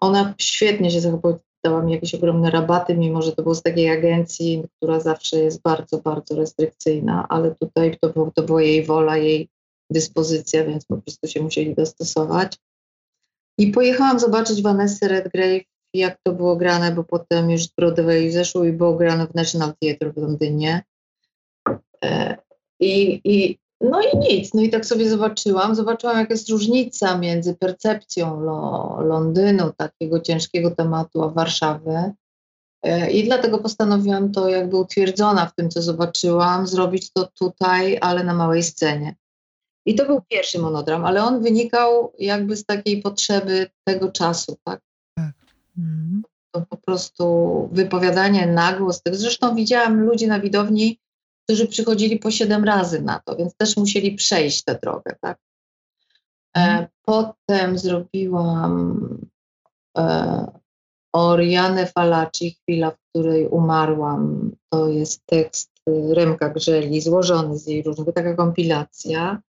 Ona 0.01 0.35
świetnie 0.39 0.91
się 0.91 1.01
zachowała, 1.01 1.39
dała 1.65 1.83
mi 1.83 1.93
jakieś 1.93 2.15
ogromne 2.15 2.51
rabaty, 2.51 2.97
mimo 2.97 3.23
że 3.23 3.33
to 3.33 3.43
było 3.43 3.55
z 3.55 3.63
takiej 3.63 3.91
agencji, 3.91 4.65
która 4.77 5.01
zawsze 5.01 5.39
jest 5.39 5.63
bardzo, 5.63 5.99
bardzo 5.99 6.35
restrykcyjna, 6.35 7.27
ale 7.29 7.55
tutaj 7.55 7.99
to, 8.01 8.31
to 8.35 8.43
była 8.43 8.63
jej 8.63 8.85
wola, 8.85 9.17
jej 9.17 9.49
dyspozycja, 9.91 10.65
więc 10.65 10.85
po 10.85 10.97
prostu 10.97 11.29
się 11.29 11.43
musieli 11.43 11.75
dostosować. 11.75 12.57
I 13.59 13.67
pojechałam 13.67 14.21
zobaczyć 14.21 14.63
Vanessa 14.63 15.09
Redgrave 15.09 15.65
jak 15.99 16.19
to 16.23 16.33
było 16.33 16.57
grane, 16.57 16.93
bo 16.93 17.05
potem 17.05 17.51
już 17.51 17.69
Broadway 17.69 18.31
zeszło 18.31 18.65
i 18.65 18.73
było 18.73 18.95
grane 18.95 19.27
w 19.27 19.35
National 19.35 19.73
Theatre 19.81 20.13
w 20.13 20.17
Londynie. 20.17 20.83
E, 22.05 22.37
I, 22.81 23.21
i, 23.25 23.59
no 23.81 24.01
i 24.01 24.19
nic, 24.19 24.55
no 24.55 24.63
i 24.63 24.71
tak 24.71 24.87
sobie 24.87 25.11
zobaczyłam, 25.11 25.75
zobaczyłam 25.75 26.19
jaka 26.19 26.35
jest 26.35 26.51
różnica 26.51 27.19
między 27.19 27.55
percepcją 27.55 28.41
lo, 28.41 28.99
Londynu, 29.01 29.73
takiego 29.77 30.21
ciężkiego 30.21 30.71
tematu, 30.71 31.23
a 31.23 31.29
Warszawy. 31.29 32.13
E, 32.83 33.11
I 33.11 33.25
dlatego 33.25 33.59
postanowiłam 33.59 34.33
to 34.33 34.49
jakby 34.49 34.77
utwierdzona 34.77 35.47
w 35.47 35.55
tym, 35.55 35.71
co 35.71 35.83
zobaczyłam, 35.83 36.67
zrobić 36.67 37.13
to 37.13 37.29
tutaj, 37.39 37.99
ale 38.01 38.25
na 38.25 38.35
małej 38.35 38.63
scenie. 38.63 39.15
I 39.87 39.95
to 39.95 40.07
był 40.07 40.21
pierwszy 40.29 40.59
monodram, 40.59 41.05
ale 41.05 41.25
on 41.25 41.43
wynikał 41.43 42.13
jakby 42.19 42.57
z 42.57 42.65
takiej 42.65 43.03
potrzeby 43.03 43.71
tego 43.85 44.13
czasu, 44.13 44.57
tak? 44.65 44.81
Mhm. 45.79 46.23
To 46.51 46.67
po 46.71 46.77
prostu 46.77 47.69
wypowiadanie 47.73 48.47
na 48.47 48.73
głos. 48.73 49.03
Zresztą 49.13 49.55
widziałam 49.55 50.01
ludzi 50.01 50.27
na 50.27 50.41
widowni, 50.41 50.99
którzy 51.45 51.69
przychodzili 51.69 52.19
po 52.19 52.31
siedem 52.31 52.65
razy 52.65 53.03
na 53.03 53.21
to, 53.25 53.37
więc 53.37 53.57
też 53.57 53.77
musieli 53.77 54.15
przejść 54.15 54.65
tę 54.65 54.79
drogę. 54.83 55.17
Tak? 55.21 55.39
E, 56.57 56.61
mhm. 56.61 56.87
potem 57.03 57.79
zrobiłam 57.79 59.09
e, 59.99 60.47
Orianę 61.13 61.87
Falaci, 61.87 62.51
chwila, 62.51 62.91
w 62.91 62.99
której 63.11 63.49
umarłam. 63.49 64.51
To 64.73 64.89
jest 64.89 65.27
tekst 65.27 65.71
Remka 66.13 66.49
Grzeli, 66.49 67.01
złożony 67.01 67.59
z 67.59 67.67
jej 67.67 67.83
różnych, 67.83 68.15
taka 68.15 68.35
kompilacja. 68.35 69.43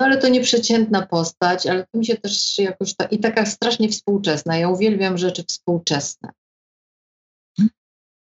No 0.00 0.06
ale 0.06 0.18
to 0.18 0.28
nieprzeciętna 0.28 1.06
postać, 1.06 1.66
ale 1.66 1.86
to 1.86 1.98
mi 1.98 2.06
się 2.06 2.16
też 2.16 2.58
jakoś 2.58 2.94
ta, 2.94 3.04
i 3.04 3.18
taka 3.18 3.46
strasznie 3.46 3.88
współczesna. 3.88 4.56
Ja 4.56 4.68
uwielbiam 4.68 5.18
rzeczy 5.18 5.44
współczesne. 5.48 6.30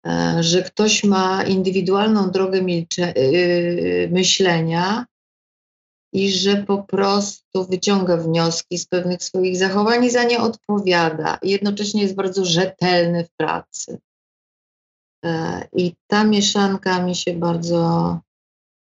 E, 0.08 0.44
że 0.44 0.64
ktoś 0.64 1.04
ma 1.04 1.44
indywidualną 1.44 2.32
drogę 2.32 2.62
milcze, 2.62 3.14
yy, 3.16 4.10
myślenia 4.12 5.06
i 6.14 6.32
że 6.32 6.58
po 6.58 6.84
prostu 6.84 7.66
wyciąga 7.70 8.18
wnioski 8.18 8.78
z 8.78 8.88
pewnych 8.88 9.24
swoich 9.24 9.58
zachowań 9.58 10.06
i 10.06 10.10
za 10.10 10.24
nie 10.24 10.40
odpowiada. 10.40 11.38
I 11.42 11.50
jednocześnie 11.50 12.02
jest 12.02 12.16
bardzo 12.16 12.46
rzetelny 12.46 13.24
w 13.24 13.32
pracy. 13.38 14.00
Yy, 15.24 15.32
I 15.74 15.96
ta 16.08 16.24
mieszanka 16.24 17.04
mi 17.04 17.16
się 17.16 17.34
bardzo 17.34 18.20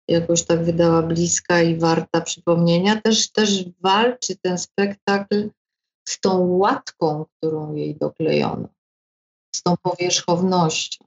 jakoś 0.09 0.43
tak 0.43 0.65
wydała 0.65 1.03
bliska 1.03 1.63
i 1.63 1.79
warta 1.79 2.21
przypomnienia. 2.21 3.01
Też, 3.01 3.33
też 3.33 3.65
walczy 3.81 4.37
ten 4.37 4.59
spektakl 4.59 5.51
z 6.09 6.21
tą 6.21 6.47
łatką, 6.47 7.25
którą 7.37 7.75
jej 7.75 7.97
doklejono, 7.97 8.69
z 9.55 9.63
tą 9.63 9.77
powierzchownością. 9.77 11.05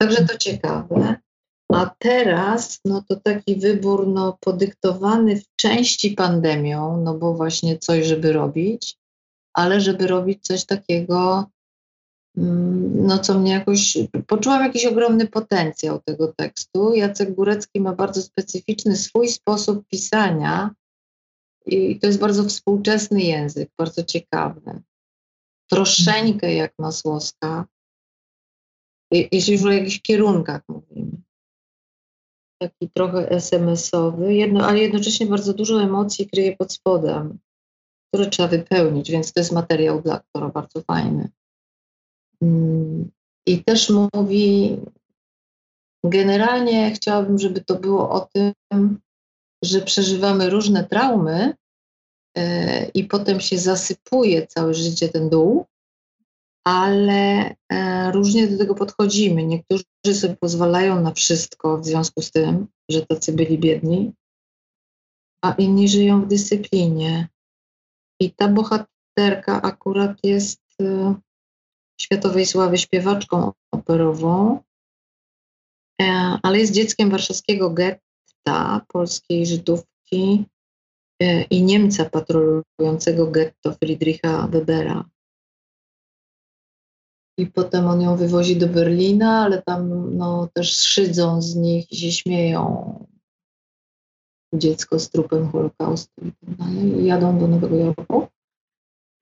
Także 0.00 0.24
to 0.26 0.38
ciekawe. 0.38 1.16
A 1.72 1.90
teraz, 1.98 2.80
no 2.84 3.04
to 3.08 3.16
taki 3.16 3.56
wybór 3.56 4.08
no, 4.08 4.38
podyktowany 4.40 5.36
w 5.36 5.44
części 5.56 6.10
pandemią, 6.10 7.02
no 7.04 7.14
bo 7.14 7.34
właśnie 7.34 7.78
coś, 7.78 8.06
żeby 8.06 8.32
robić, 8.32 8.98
ale 9.54 9.80
żeby 9.80 10.06
robić 10.06 10.42
coś 10.42 10.64
takiego, 10.64 11.50
no 12.36 13.18
co 13.18 13.38
mnie 13.38 13.52
jakoś, 13.52 13.98
poczułam 14.26 14.62
jakiś 14.62 14.86
ogromny 14.86 15.26
potencjał 15.26 16.00
tego 16.00 16.32
tekstu. 16.32 16.94
Jacek 16.94 17.34
Górecki 17.34 17.80
ma 17.80 17.94
bardzo 17.94 18.22
specyficzny 18.22 18.96
swój 18.96 19.28
sposób 19.28 19.86
pisania 19.88 20.74
i 21.66 21.98
to 21.98 22.06
jest 22.06 22.18
bardzo 22.18 22.44
współczesny 22.44 23.22
język, 23.22 23.70
bardzo 23.78 24.04
ciekawy. 24.04 24.82
Troszeczkę 25.70 26.54
jak 26.54 26.74
Masłowska, 26.78 27.66
jeśli 29.10 29.52
już 29.52 29.64
o 29.64 29.72
jakichś 29.72 30.00
kierunkach 30.00 30.62
mówimy. 30.68 31.22
Taki 32.58 32.90
trochę 32.94 33.30
SMS-owy, 33.30 34.34
jedno, 34.34 34.66
ale 34.66 34.78
jednocześnie 34.78 35.26
bardzo 35.26 35.54
dużo 35.54 35.82
emocji 35.82 36.28
kryje 36.28 36.56
pod 36.56 36.72
spodem, 36.72 37.38
które 38.08 38.30
trzeba 38.30 38.48
wypełnić, 38.48 39.10
więc 39.10 39.32
to 39.32 39.40
jest 39.40 39.52
materiał 39.52 40.02
dla 40.02 40.14
aktora 40.14 40.48
bardzo 40.48 40.82
fajny. 40.82 41.28
I 43.46 43.64
też 43.64 43.92
mówi, 44.14 44.76
generalnie 46.04 46.90
chciałabym, 46.90 47.38
żeby 47.38 47.60
to 47.60 47.74
było 47.74 48.10
o 48.10 48.20
tym, 48.20 48.52
że 49.64 49.80
przeżywamy 49.80 50.50
różne 50.50 50.84
traumy 50.84 51.54
yy, 52.36 52.44
i 52.94 53.04
potem 53.04 53.40
się 53.40 53.58
zasypuje 53.58 54.46
całe 54.46 54.74
życie 54.74 55.08
ten 55.08 55.28
dół, 55.28 55.66
ale 56.64 57.54
yy, 57.70 58.12
różnie 58.12 58.48
do 58.48 58.58
tego 58.58 58.74
podchodzimy. 58.74 59.44
Niektórzy 59.44 59.84
sobie 60.14 60.36
pozwalają 60.36 61.02
na 61.02 61.12
wszystko 61.12 61.78
w 61.78 61.86
związku 61.86 62.22
z 62.22 62.30
tym, 62.30 62.66
że 62.90 63.06
tacy 63.06 63.32
byli 63.32 63.58
biedni, 63.58 64.12
a 65.44 65.52
inni 65.52 65.88
żyją 65.88 66.22
w 66.22 66.28
dyscyplinie. 66.28 67.28
I 68.20 68.30
ta 68.30 68.48
bohaterka 68.48 69.62
akurat 69.62 70.18
jest 70.24 70.60
y, 70.82 71.14
światowej 72.02 72.46
sławy 72.46 72.78
śpiewaczką 72.78 73.52
operową, 73.70 74.60
e, 76.02 76.04
ale 76.42 76.58
jest 76.58 76.72
dzieckiem 76.72 77.10
warszawskiego 77.10 77.70
getta, 77.70 78.80
polskiej 78.88 79.46
Żydówki 79.46 80.44
e, 81.22 81.42
i 81.42 81.62
Niemca 81.62 82.04
patrolującego 82.04 83.26
getto 83.30 83.72
Friedricha 83.72 84.46
Webera. 84.46 85.04
I 87.38 87.46
potem 87.46 87.86
on 87.86 88.00
ją 88.00 88.16
wywozi 88.16 88.56
do 88.56 88.66
Berlina, 88.66 89.42
ale 89.42 89.62
tam 89.62 90.16
no, 90.16 90.48
też 90.54 90.76
szydzą 90.76 91.42
z 91.42 91.54
nich 91.56 91.92
i 91.92 91.96
się 91.96 92.12
śmieją. 92.12 93.06
Dziecko 94.54 94.98
z 94.98 95.10
trupem 95.10 95.48
Holokaustu 95.48 96.20
i 96.24 96.32
tak 96.32 96.56
dalej. 96.56 97.04
Jadą 97.04 97.38
do 97.38 97.48
Nowego 97.48 97.76
Jorku. 97.76 98.29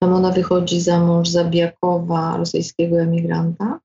Tam 0.03 0.13
ona 0.15 0.31
wychodzi 0.31 0.81
za 0.81 1.01
mąż 1.01 1.29
za 1.29 1.45
Biakowa, 1.45 2.37
rosyjskiego 2.37 2.97
emigranta. 3.01 3.81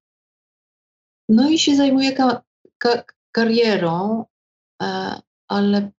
No 1.29 1.49
i 1.49 1.59
się 1.59 1.75
zajmuje 1.75 2.11
ka 2.11 2.41
ka 2.77 3.03
karierą, 3.31 4.25
e, 4.81 5.21
ale 5.47 5.91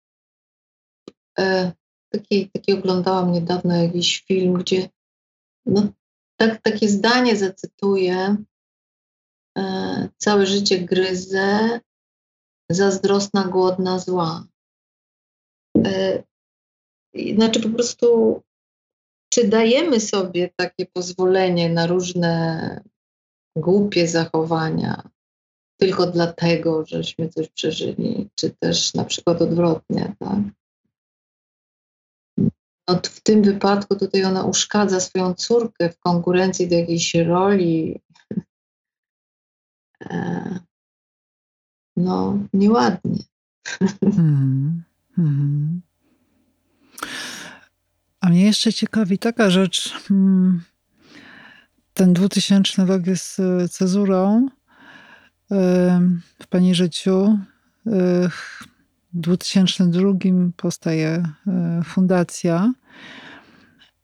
e, 1.38 1.72
taki, 2.12 2.50
taki 2.50 2.72
oglądałam 2.72 3.32
niedawno 3.32 3.76
jakiś 3.76 4.24
film, 4.24 4.54
gdzie 4.54 4.88
no, 5.66 5.88
tak, 6.36 6.62
takie 6.62 6.88
zdanie 6.88 7.36
zacytuję. 7.36 8.36
E, 9.58 10.08
całe 10.16 10.46
życie 10.46 10.78
gryzę, 10.78 11.80
zazdrosna, 12.70 13.44
głodna, 13.44 13.98
zła. 13.98 14.46
E, 15.84 16.22
znaczy 17.34 17.60
po 17.60 17.68
prostu 17.68 18.40
czy 19.34 19.48
dajemy 19.48 20.00
sobie 20.00 20.50
takie 20.56 20.86
pozwolenie 20.86 21.68
na 21.68 21.86
różne 21.86 22.80
głupie 23.56 24.08
zachowania 24.08 25.08
tylko 25.80 26.06
dlatego, 26.06 26.86
żeśmy 26.86 27.28
coś 27.28 27.48
przeżyli, 27.48 28.30
czy 28.34 28.50
też 28.50 28.94
na 28.94 29.04
przykład 29.04 29.42
odwrotnie, 29.42 30.14
tak? 30.18 30.38
No, 32.88 33.00
w 33.04 33.20
tym 33.20 33.42
wypadku 33.42 33.96
tutaj 33.96 34.24
ona 34.24 34.44
uszkadza 34.44 35.00
swoją 35.00 35.34
córkę 35.34 35.90
w 35.90 35.98
konkurencji 35.98 36.68
do 36.68 36.76
jakiejś 36.76 37.14
roli. 37.14 38.00
E, 40.10 40.58
no, 41.96 42.38
nieładnie. 42.52 43.18
Mm. 45.18 45.82
A 48.24 48.28
mnie 48.28 48.44
jeszcze 48.44 48.72
ciekawi 48.72 49.18
taka 49.18 49.50
rzecz. 49.50 49.92
Hmm, 49.92 50.62
ten 51.94 52.12
2000 52.12 52.84
rok 52.84 53.06
jest 53.06 53.40
e, 53.40 53.68
cezurą 53.68 54.48
e, 55.50 56.00
w 56.42 56.46
Pani 56.46 56.74
życiu. 56.74 57.38
E, 57.86 58.28
w 58.28 58.66
2002 59.12 60.12
powstaje 60.56 61.22
fundacja. 61.84 62.72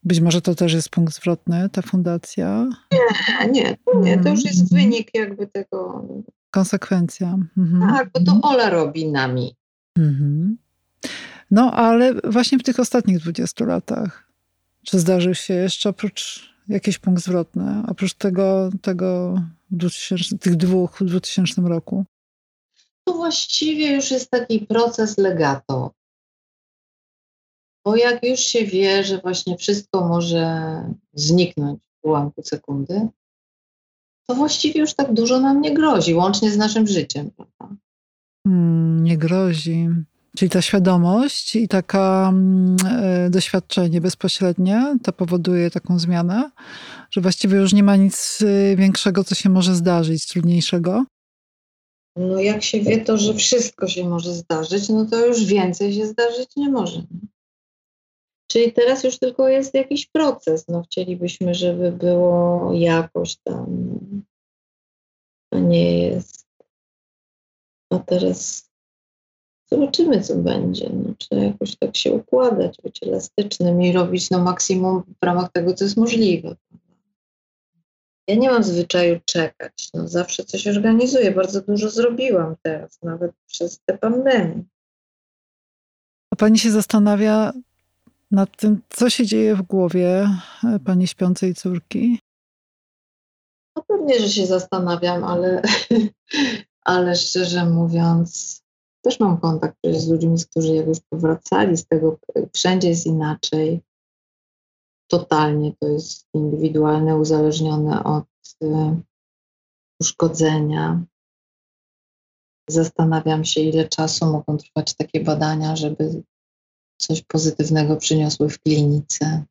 Być 0.05 0.21
może 0.21 0.43
to 0.43 0.55
też 0.55 0.73
jest 0.73 0.89
punkt 0.89 1.15
zwrotny, 1.15 1.69
ta 1.73 1.83
fundacja? 1.83 2.67
Nie, 2.93 3.51
nie, 3.51 3.77
nie. 3.95 4.19
To 4.19 4.29
już 4.29 4.45
jest 4.45 4.61
mhm. 4.61 4.83
wynik 4.83 5.11
jakby 5.15 5.47
tego. 5.47 6.09
Konsekwencja. 6.51 7.39
Mhm. 7.59 7.91
Tak, 7.91 8.11
bo 8.13 8.21
to 8.21 8.41
Ola 8.43 8.71
robi 8.71 9.11
nami. 9.13 9.57
Mhm. 9.99 10.57
No 11.51 11.73
ale 11.73 12.15
właśnie 12.15 12.59
w 12.59 12.63
tych 12.63 12.81
ostatnich 12.81 13.19
20 13.19 13.65
latach, 13.65 14.33
czy 14.83 14.99
zdarzył 14.99 15.35
się 15.35 15.55
jeszcze 15.55 15.89
oprócz 15.89 16.51
jakiś 16.69 16.99
punkt 16.99 17.23
zwrotny, 17.23 17.83
oprócz 17.89 18.15
tego, 18.15 18.71
tego 18.83 19.41
2000, 19.71 20.39
tych 20.39 20.57
dwóch 20.57 20.99
w 21.01 21.05
2000 21.05 21.63
roku? 21.63 22.05
To 23.05 23.15
właściwie 23.15 23.95
już 23.95 24.11
jest 24.11 24.31
taki 24.31 24.67
proces 24.67 25.19
legato. 25.19 25.91
Bo 27.85 27.97
jak 27.97 28.25
już 28.25 28.41
się 28.41 28.65
wie, 28.65 29.05
że 29.05 29.19
właśnie 29.19 29.57
wszystko 29.57 30.09
może 30.09 30.83
zniknąć 31.13 31.81
w 31.81 32.07
ułamku 32.07 32.43
sekundy, 32.43 33.09
to 34.29 34.35
właściwie 34.35 34.81
już 34.81 34.95
tak 34.95 35.15
dużo 35.15 35.41
nam 35.41 35.61
nie 35.61 35.75
grozi, 35.75 36.15
łącznie 36.15 36.51
z 36.51 36.57
naszym 36.57 36.87
życiem, 36.87 37.31
prawda? 37.31 37.77
Hmm, 38.47 39.05
nie 39.05 39.19
grozi. 39.19 39.89
Czyli 40.37 40.51
ta 40.51 40.63
świadomość 40.63 41.57
i 41.57 41.69
taka 41.69 42.29
mm, 42.29 42.77
e, 42.87 43.31
doświadczenie 43.31 44.01
bezpośrednie 44.01 44.97
to 45.03 45.13
powoduje 45.13 45.71
taką 45.71 45.99
zmianę, 45.99 46.51
że 47.11 47.21
właściwie 47.21 47.57
już 47.57 47.73
nie 47.73 47.83
ma 47.83 47.97
nic 47.97 48.39
e, 48.43 48.77
większego, 48.77 49.25
co 49.25 49.35
się 49.35 49.51
może 49.51 49.75
zdarzyć, 49.75 50.27
trudniejszego. 50.27 51.05
No 52.17 52.41
jak 52.41 52.63
się 52.63 52.81
wie 52.81 53.01
to, 53.05 53.19
że 53.19 53.35
wszystko 53.35 53.89
się 53.89 54.09
może 54.09 54.33
zdarzyć, 54.33 54.89
no 54.89 55.07
to 55.07 55.27
już 55.27 55.45
więcej 55.45 55.95
się 55.95 56.07
zdarzyć 56.07 56.57
nie 56.57 56.69
może. 56.69 57.03
Czyli 58.51 58.73
teraz 58.73 59.05
już 59.05 59.19
tylko 59.19 59.49
jest 59.49 59.75
jakiś 59.75 60.07
proces. 60.07 60.69
No 60.69 60.83
chcielibyśmy, 60.83 61.55
żeby 61.55 61.93
było 61.93 62.73
jakoś 62.75 63.37
tam, 63.37 63.67
a 65.51 65.59
nie 65.59 65.99
jest. 65.99 66.47
A 67.91 67.99
teraz 67.99 68.70
Zobaczymy, 69.73 70.21
co 70.21 70.37
będzie. 70.37 70.91
No, 70.93 71.15
trzeba 71.19 71.43
jakoś 71.43 71.77
tak 71.77 71.97
się 71.97 72.13
układać, 72.13 72.77
być 72.83 73.03
elastycznym 73.03 73.83
i 73.83 73.93
robić 73.93 74.31
no, 74.31 74.39
maksimum 74.39 75.03
w 75.23 75.25
ramach 75.25 75.53
tego, 75.53 75.75
co 75.75 75.85
jest 75.85 75.97
możliwe. 75.97 76.57
Ja 78.29 78.37
nie 78.37 78.51
mam 78.51 78.65
zwyczaju 78.65 79.21
czekać. 79.25 79.89
No, 79.95 80.09
zawsze 80.09 80.45
coś 80.45 80.67
organizuję. 80.67 81.31
Bardzo 81.31 81.61
dużo 81.61 81.91
zrobiłam 81.91 82.57
teraz, 82.63 82.99
nawet 83.03 83.33
przez 83.47 83.81
tę 83.81 83.99
pandemię. 83.99 84.63
A 86.31 86.37
pani 86.37 86.59
się 86.59 86.71
zastanawia 86.71 87.53
nad 88.31 88.57
tym, 88.57 88.83
co 88.89 89.11
się 89.11 89.27
dzieje 89.27 89.57
w 89.57 89.63
głowie 89.63 90.29
e, 90.65 90.79
pani 90.85 91.07
śpiącej 91.07 91.55
córki? 91.55 92.21
No 93.77 93.83
pewnie, 93.83 94.21
że 94.21 94.29
się 94.29 94.47
zastanawiam, 94.47 95.25
ale, 95.25 95.63
ale 96.85 97.17
szczerze 97.17 97.67
mówiąc, 97.67 98.60
też 99.03 99.21
mam 99.21 99.41
kontakt 99.41 99.77
z 99.93 100.09
ludźmi, 100.09 100.37
którzy 100.51 100.75
jak 100.75 100.87
już 100.87 101.01
powracali 101.01 101.77
z 101.77 101.87
tego, 101.87 102.19
wszędzie 102.55 102.89
jest 102.89 103.07
inaczej. 103.07 103.81
Totalnie 105.11 105.73
to 105.81 105.89
jest 105.89 106.29
indywidualne, 106.35 107.17
uzależnione 107.17 108.05
od 108.05 108.25
y, 108.63 108.67
uszkodzenia. 110.01 111.05
Zastanawiam 112.69 113.45
się, 113.45 113.61
ile 113.61 113.89
czasu 113.89 114.27
mogą 114.27 114.57
trwać 114.57 114.95
takie 114.95 115.25
badania, 115.25 115.77
żeby 115.77 116.23
coś 117.01 117.23
pozytywnego 117.23 117.97
przyniosły 117.97 118.49
w 118.49 118.59
klinice. 118.59 119.45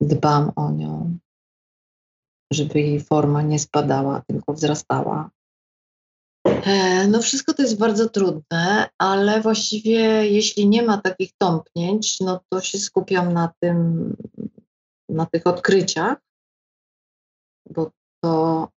Dbam 0.00 0.52
o 0.56 0.70
nią, 0.70 1.18
żeby 2.52 2.80
jej 2.80 3.00
forma 3.00 3.42
nie 3.42 3.58
spadała, 3.58 4.22
tylko 4.28 4.52
wzrastała. 4.52 5.30
E, 6.64 7.08
no 7.08 7.22
wszystko 7.22 7.54
to 7.54 7.62
jest 7.62 7.78
bardzo 7.78 8.08
trudne, 8.08 8.88
ale 8.98 9.40
właściwie 9.40 10.00
jeśli 10.26 10.68
nie 10.68 10.82
ma 10.82 10.98
takich 10.98 11.30
tąpnięć, 11.38 12.20
no 12.20 12.40
to 12.48 12.60
się 12.60 12.78
skupiam 12.78 13.32
na 13.32 13.52
tym, 13.60 14.16
na 15.08 15.26
tych 15.26 15.46
odkryciach, 15.46 16.18
bo 17.70 17.90
to 18.22 18.68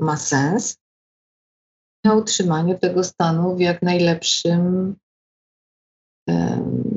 ma 0.00 0.16
sens, 0.16 0.76
na 2.04 2.14
utrzymaniu 2.14 2.78
tego 2.78 3.04
stanu 3.04 3.56
w 3.56 3.60
jak 3.60 3.82
najlepszym, 3.82 4.96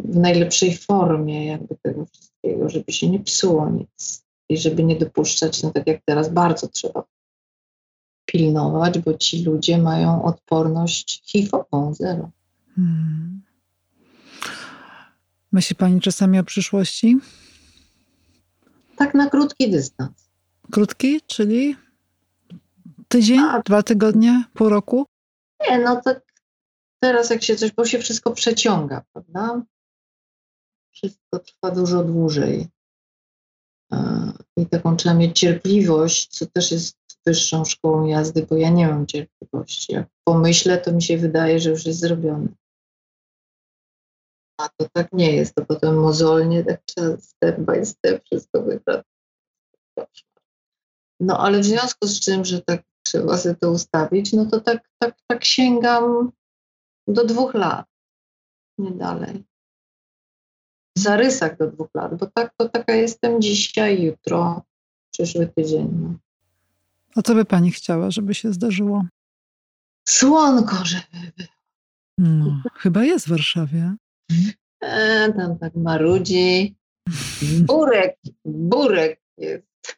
w 0.05 0.15
najlepszej 0.15 0.77
formie 0.77 1.47
jakby 1.47 1.75
tego 1.83 2.05
wszystkiego, 2.05 2.69
żeby 2.69 2.91
się 2.91 3.09
nie 3.09 3.19
psuło 3.19 3.69
nic 3.69 4.25
i 4.49 4.57
żeby 4.57 4.83
nie 4.83 4.95
dopuszczać, 4.95 5.63
no 5.63 5.71
tak 5.71 5.87
jak 5.87 6.01
teraz 6.05 6.29
bardzo 6.29 6.67
trzeba 6.67 7.03
pilnować, 8.31 8.99
bo 8.99 9.13
ci 9.13 9.43
ludzie 9.43 9.77
mają 9.77 10.23
odporność 10.23 11.21
HIV-ową, 11.25 11.93
zero. 11.93 12.29
Hmm. 12.75 13.41
Myśli 15.51 15.75
Pani 15.75 16.01
czasami 16.01 16.39
o 16.39 16.43
przyszłości? 16.43 17.17
Tak 18.95 19.13
na 19.13 19.29
krótki 19.29 19.71
dystans. 19.71 20.29
Krótki, 20.71 21.21
czyli 21.27 21.75
tydzień, 23.07 23.39
A, 23.39 23.61
dwa 23.61 23.83
tygodnie, 23.83 24.43
pół 24.53 24.69
roku? 24.69 25.05
Nie, 25.69 25.79
no 25.79 26.01
tak 26.01 26.21
teraz 26.99 27.29
jak 27.29 27.43
się 27.43 27.55
coś, 27.55 27.71
bo 27.71 27.85
się 27.85 27.99
wszystko 27.99 28.31
przeciąga, 28.31 29.03
prawda? 29.13 29.61
Wszystko 30.91 31.39
trwa 31.39 31.71
dużo 31.71 32.03
dłużej. 32.03 32.67
I 34.57 34.65
taką 34.65 34.95
trzeba 34.95 35.15
mieć 35.15 35.39
cierpliwość, 35.39 36.27
co 36.27 36.45
też 36.45 36.71
jest 36.71 36.98
wyższą 37.29 37.65
szkołą 37.65 38.05
jazdy, 38.05 38.45
bo 38.49 38.57
ja 38.57 38.69
nie 38.69 38.87
mam 38.87 39.05
cierpliwości. 39.07 39.93
Jak 39.93 40.07
pomyślę, 40.23 40.77
to 40.77 40.91
mi 40.91 41.01
się 41.01 41.17
wydaje, 41.17 41.59
że 41.59 41.69
już 41.69 41.85
jest 41.85 41.99
zrobione. 41.99 42.47
A 44.61 44.69
to 44.77 44.89
tak 44.93 45.13
nie 45.13 45.35
jest, 45.35 45.55
to 45.55 45.65
potem 45.65 45.99
mozolnie, 45.99 46.63
tak 46.63 46.81
trzeba 46.85 47.17
step 47.17 47.59
by 47.59 47.85
step 47.85 48.23
wszystko 48.23 48.61
wybrać. 48.61 49.05
No 51.19 51.37
ale 51.39 51.59
w 51.59 51.65
związku 51.65 52.07
z 52.07 52.19
czym, 52.19 52.45
że 52.45 52.61
tak 52.61 52.83
trzeba 53.03 53.37
sobie 53.37 53.55
to 53.55 53.71
ustawić, 53.71 54.33
no 54.33 54.45
to 54.45 54.61
tak, 54.61 54.89
tak, 54.99 55.15
tak 55.27 55.45
sięgam 55.45 56.31
do 57.07 57.25
dwóch 57.25 57.53
lat, 57.53 57.85
nie 58.77 58.91
dalej. 58.91 59.43
W 60.97 60.99
zarysach 60.99 61.57
do 61.57 61.71
dwóch 61.71 61.89
lat, 61.93 62.17
bo 62.17 62.27
tak 62.33 62.53
to 62.57 62.69
taka 62.69 62.93
jestem 62.93 63.41
dzisiaj, 63.41 64.01
jutro, 64.01 64.61
przyszły 65.11 65.47
tydzień. 65.47 66.17
A 67.19 67.21
co 67.21 67.35
by 67.35 67.45
pani 67.45 67.71
chciała, 67.71 68.11
żeby 68.11 68.33
się 68.35 68.53
zdarzyło? 68.53 69.05
Słonko, 70.07 70.75
żeby 70.85 71.31
było. 71.37 71.49
No, 72.17 72.61
chyba 72.75 73.03
jest 73.03 73.25
w 73.25 73.29
Warszawie. 73.29 73.95
E, 74.81 75.33
tam 75.33 75.57
tak 75.59 75.75
marudzi. 75.75 76.75
Burek, 77.59 78.17
burek 78.45 79.21
jest. 79.37 79.97